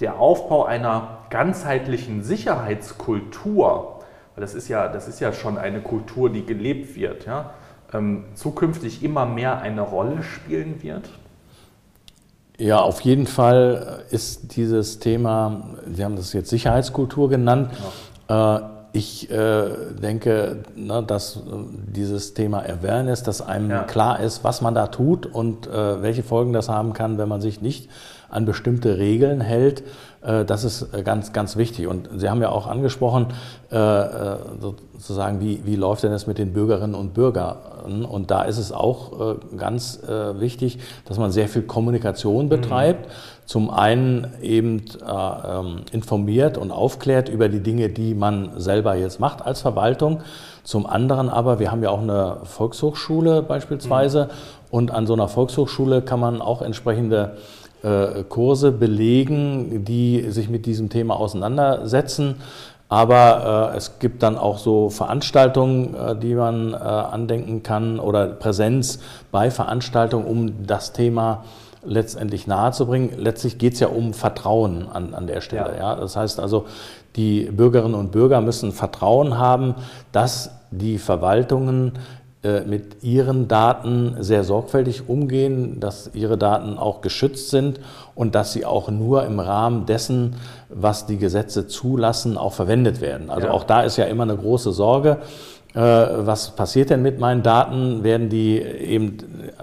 der 0.00 0.18
Aufbau 0.18 0.64
einer 0.64 1.18
ganzheitlichen 1.30 2.22
Sicherheitskultur, 2.22 4.00
weil 4.34 4.40
das 4.40 4.54
ist 4.54 4.68
ja, 4.68 4.88
das 4.88 5.08
ist 5.08 5.20
ja 5.20 5.32
schon 5.32 5.58
eine 5.58 5.80
Kultur, 5.80 6.30
die 6.30 6.44
gelebt 6.44 6.96
wird, 6.96 7.26
ja, 7.26 7.50
ähm, 7.92 8.24
zukünftig 8.34 9.02
immer 9.02 9.26
mehr 9.26 9.60
eine 9.60 9.80
Rolle 9.80 10.22
spielen 10.22 10.82
wird? 10.82 11.08
Ja, 12.58 12.80
auf 12.80 13.00
jeden 13.02 13.28
Fall 13.28 14.02
ist 14.10 14.56
dieses 14.56 14.98
Thema, 14.98 15.76
Sie 15.92 16.04
haben 16.04 16.16
das 16.16 16.32
jetzt 16.32 16.50
Sicherheitskultur 16.50 17.28
genannt. 17.28 17.70
Ja. 18.28 18.56
Äh, 18.56 18.62
ich 18.92 19.30
äh, 19.30 19.68
denke, 20.02 20.64
ne, 20.74 21.04
dass 21.06 21.36
äh, 21.36 21.40
dieses 21.86 22.34
Thema 22.34 22.64
Awareness, 22.64 23.22
dass 23.22 23.42
einem 23.42 23.70
ja. 23.70 23.84
klar 23.84 24.18
ist, 24.18 24.42
was 24.42 24.60
man 24.60 24.74
da 24.74 24.88
tut 24.88 25.24
und 25.26 25.68
welche 25.70 26.22
Folgen 26.24 26.52
das 26.52 26.68
haben 26.68 26.94
kann, 26.94 27.16
wenn 27.16 27.28
man 27.28 27.40
sich 27.40 27.60
nicht 27.60 27.90
an 28.28 28.44
bestimmte 28.44 28.98
Regeln 28.98 29.40
hält, 29.40 29.84
das 30.20 30.64
ist 30.64 30.92
äh, 30.94 31.02
ganz, 31.02 31.32
ganz 31.32 31.56
wichtig. 31.56 31.86
Und 31.86 32.08
Sie 32.16 32.28
haben 32.28 32.42
ja 32.42 32.50
auch 32.50 32.66
angesprochen, 32.66 33.26
äh, 33.70 34.04
sozusagen, 34.60 35.40
wie, 35.40 35.64
wie 35.64 35.76
läuft 35.76 36.02
denn 36.02 36.10
das 36.10 36.26
mit 36.26 36.38
den 36.38 36.52
Bürgerinnen 36.52 36.94
und 36.94 37.14
Bürgern? 37.14 38.04
Und 38.04 38.30
da 38.30 38.42
ist 38.42 38.58
es 38.58 38.72
auch 38.72 39.36
ganz 39.56 40.00
wichtig, 40.04 40.78
dass 41.04 41.18
man 41.18 41.30
sehr 41.30 41.48
viel 41.48 41.62
Kommunikation 41.62 42.46
mhm. 42.46 42.48
betreibt. 42.48 43.06
Mhm. 43.06 43.12
Zum 43.46 43.70
einen 43.70 44.26
eben 44.42 44.84
ähm, 45.08 45.82
informiert 45.92 46.58
und 46.58 46.70
aufklärt 46.70 47.28
über 47.28 47.48
die 47.48 47.60
Dinge, 47.60 47.88
die 47.88 48.14
man 48.14 48.60
selber 48.60 48.94
jetzt 48.94 49.20
macht 49.20 49.40
als 49.46 49.62
Verwaltung. 49.62 50.20
Zum 50.64 50.86
anderen 50.86 51.30
aber, 51.30 51.58
wir 51.60 51.70
haben 51.70 51.82
ja 51.82 51.90
auch 51.90 52.02
eine 52.02 52.38
Volkshochschule 52.42 53.42
beispielsweise. 53.42 54.24
Mhm. 54.24 54.30
Und 54.70 54.90
an 54.90 55.06
so 55.06 55.14
einer 55.14 55.28
Volkshochschule 55.28 56.02
kann 56.02 56.20
man 56.20 56.42
auch 56.42 56.60
entsprechende 56.60 57.36
äh, 57.36 57.57
Kurse 58.28 58.72
belegen, 58.72 59.84
die 59.84 60.30
sich 60.30 60.48
mit 60.48 60.66
diesem 60.66 60.88
Thema 60.88 61.14
auseinandersetzen. 61.16 62.36
Aber 62.88 63.72
äh, 63.72 63.76
es 63.76 63.98
gibt 63.98 64.22
dann 64.22 64.38
auch 64.38 64.58
so 64.58 64.88
Veranstaltungen, 64.88 65.94
äh, 65.94 66.16
die 66.16 66.34
man 66.34 66.72
äh, 66.72 66.76
andenken 66.76 67.62
kann 67.62 68.00
oder 68.00 68.26
Präsenz 68.26 69.00
bei 69.30 69.50
Veranstaltungen, 69.50 70.26
um 70.26 70.66
das 70.66 70.92
Thema 70.94 71.44
letztendlich 71.84 72.46
nahezubringen. 72.46 73.10
Letztlich 73.18 73.58
geht 73.58 73.74
es 73.74 73.80
ja 73.80 73.88
um 73.88 74.14
Vertrauen 74.14 74.88
an, 74.90 75.14
an 75.14 75.26
der 75.26 75.42
Stelle. 75.42 75.74
Ja. 75.76 75.94
ja. 75.94 75.94
Das 75.96 76.16
heißt 76.16 76.40
also, 76.40 76.64
die 77.16 77.44
Bürgerinnen 77.44 77.94
und 77.94 78.10
Bürger 78.10 78.40
müssen 78.40 78.72
Vertrauen 78.72 79.36
haben, 79.36 79.74
dass 80.12 80.50
die 80.70 80.96
Verwaltungen 80.96 81.92
äh, 81.94 81.98
mit 82.66 83.02
ihren 83.02 83.48
Daten 83.48 84.16
sehr 84.20 84.44
sorgfältig 84.44 85.08
umgehen, 85.08 85.80
dass 85.80 86.10
ihre 86.14 86.38
Daten 86.38 86.78
auch 86.78 87.00
geschützt 87.00 87.50
sind 87.50 87.80
und 88.14 88.34
dass 88.34 88.52
sie 88.52 88.64
auch 88.64 88.90
nur 88.90 89.24
im 89.24 89.40
Rahmen 89.40 89.86
dessen, 89.86 90.36
was 90.68 91.06
die 91.06 91.18
Gesetze 91.18 91.66
zulassen, 91.66 92.36
auch 92.36 92.52
verwendet 92.52 93.00
werden. 93.00 93.30
Also 93.30 93.48
ja. 93.48 93.52
auch 93.52 93.64
da 93.64 93.82
ist 93.82 93.96
ja 93.96 94.04
immer 94.04 94.24
eine 94.24 94.36
große 94.36 94.72
Sorge. 94.72 95.18
Äh, 95.74 95.80
was 95.80 96.50
passiert 96.50 96.90
denn 96.90 97.02
mit 97.02 97.20
meinen 97.20 97.42
Daten? 97.42 98.02
Werden 98.02 98.30
die 98.30 98.58
eben 98.60 99.18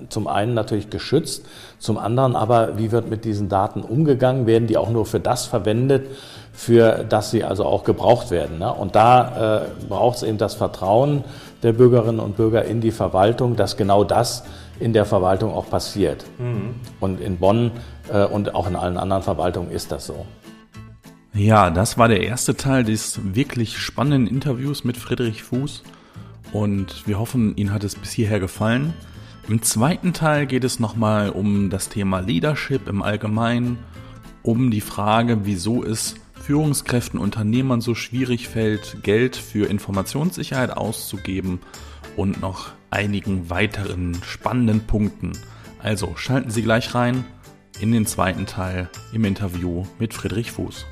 zum 0.09 0.27
einen 0.27 0.53
natürlich 0.53 0.89
geschützt, 0.89 1.45
zum 1.79 1.97
anderen 1.97 2.35
aber, 2.35 2.77
wie 2.77 2.91
wird 2.91 3.09
mit 3.09 3.25
diesen 3.25 3.49
Daten 3.49 3.81
umgegangen? 3.81 4.45
Werden 4.45 4.67
die 4.67 4.77
auch 4.77 4.89
nur 4.89 5.05
für 5.05 5.19
das 5.19 5.45
verwendet, 5.45 6.07
für 6.53 7.03
das 7.07 7.31
sie 7.31 7.43
also 7.43 7.65
auch 7.65 7.83
gebraucht 7.83 8.31
werden? 8.31 8.59
Ne? 8.59 8.71
Und 8.71 8.95
da 8.95 9.63
äh, 9.63 9.87
braucht 9.89 10.17
es 10.17 10.23
eben 10.23 10.37
das 10.37 10.53
Vertrauen 10.53 11.23
der 11.63 11.73
Bürgerinnen 11.73 12.19
und 12.19 12.37
Bürger 12.37 12.65
in 12.65 12.81
die 12.81 12.91
Verwaltung, 12.91 13.55
dass 13.55 13.77
genau 13.77 14.03
das 14.03 14.43
in 14.79 14.93
der 14.93 15.05
Verwaltung 15.05 15.53
auch 15.53 15.69
passiert. 15.69 16.25
Mhm. 16.37 16.75
Und 16.99 17.21
in 17.21 17.37
Bonn 17.37 17.71
äh, 18.11 18.25
und 18.25 18.55
auch 18.55 18.67
in 18.67 18.75
allen 18.75 18.97
anderen 18.97 19.23
Verwaltungen 19.23 19.71
ist 19.71 19.91
das 19.91 20.05
so. 20.05 20.25
Ja, 21.33 21.69
das 21.69 21.97
war 21.97 22.07
der 22.07 22.21
erste 22.21 22.55
Teil 22.55 22.83
des 22.83 23.19
wirklich 23.35 23.77
spannenden 23.77 24.27
Interviews 24.33 24.83
mit 24.83 24.95
Friedrich 24.95 25.43
Fuß 25.43 25.83
und 26.53 27.05
wir 27.05 27.19
hoffen, 27.19 27.57
Ihnen 27.57 27.73
hat 27.73 27.83
es 27.83 27.95
bis 27.95 28.11
hierher 28.11 28.39
gefallen. 28.39 28.93
Im 29.49 29.61
zweiten 29.61 30.13
Teil 30.13 30.45
geht 30.45 30.63
es 30.63 30.79
nochmal 30.79 31.29
um 31.29 31.69
das 31.69 31.89
Thema 31.89 32.19
Leadership 32.19 32.87
im 32.87 33.01
Allgemeinen, 33.01 33.77
um 34.43 34.71
die 34.71 34.81
Frage, 34.81 35.39
wieso 35.43 35.83
es 35.83 36.15
Führungskräften, 36.45 37.19
Unternehmern 37.19 37.81
so 37.81 37.95
schwierig 37.95 38.47
fällt, 38.47 39.01
Geld 39.01 39.35
für 39.35 39.67
Informationssicherheit 39.67 40.69
auszugeben 40.69 41.59
und 42.15 42.39
noch 42.39 42.73
einigen 42.91 43.49
weiteren 43.49 44.13
spannenden 44.23 44.81
Punkten. 44.81 45.31
Also 45.79 46.15
schalten 46.15 46.51
Sie 46.51 46.61
gleich 46.61 46.93
rein 46.93 47.25
in 47.79 47.91
den 47.91 48.05
zweiten 48.05 48.45
Teil 48.45 48.91
im 49.11 49.25
Interview 49.25 49.85
mit 49.97 50.13
Friedrich 50.13 50.51
Fuß. 50.51 50.85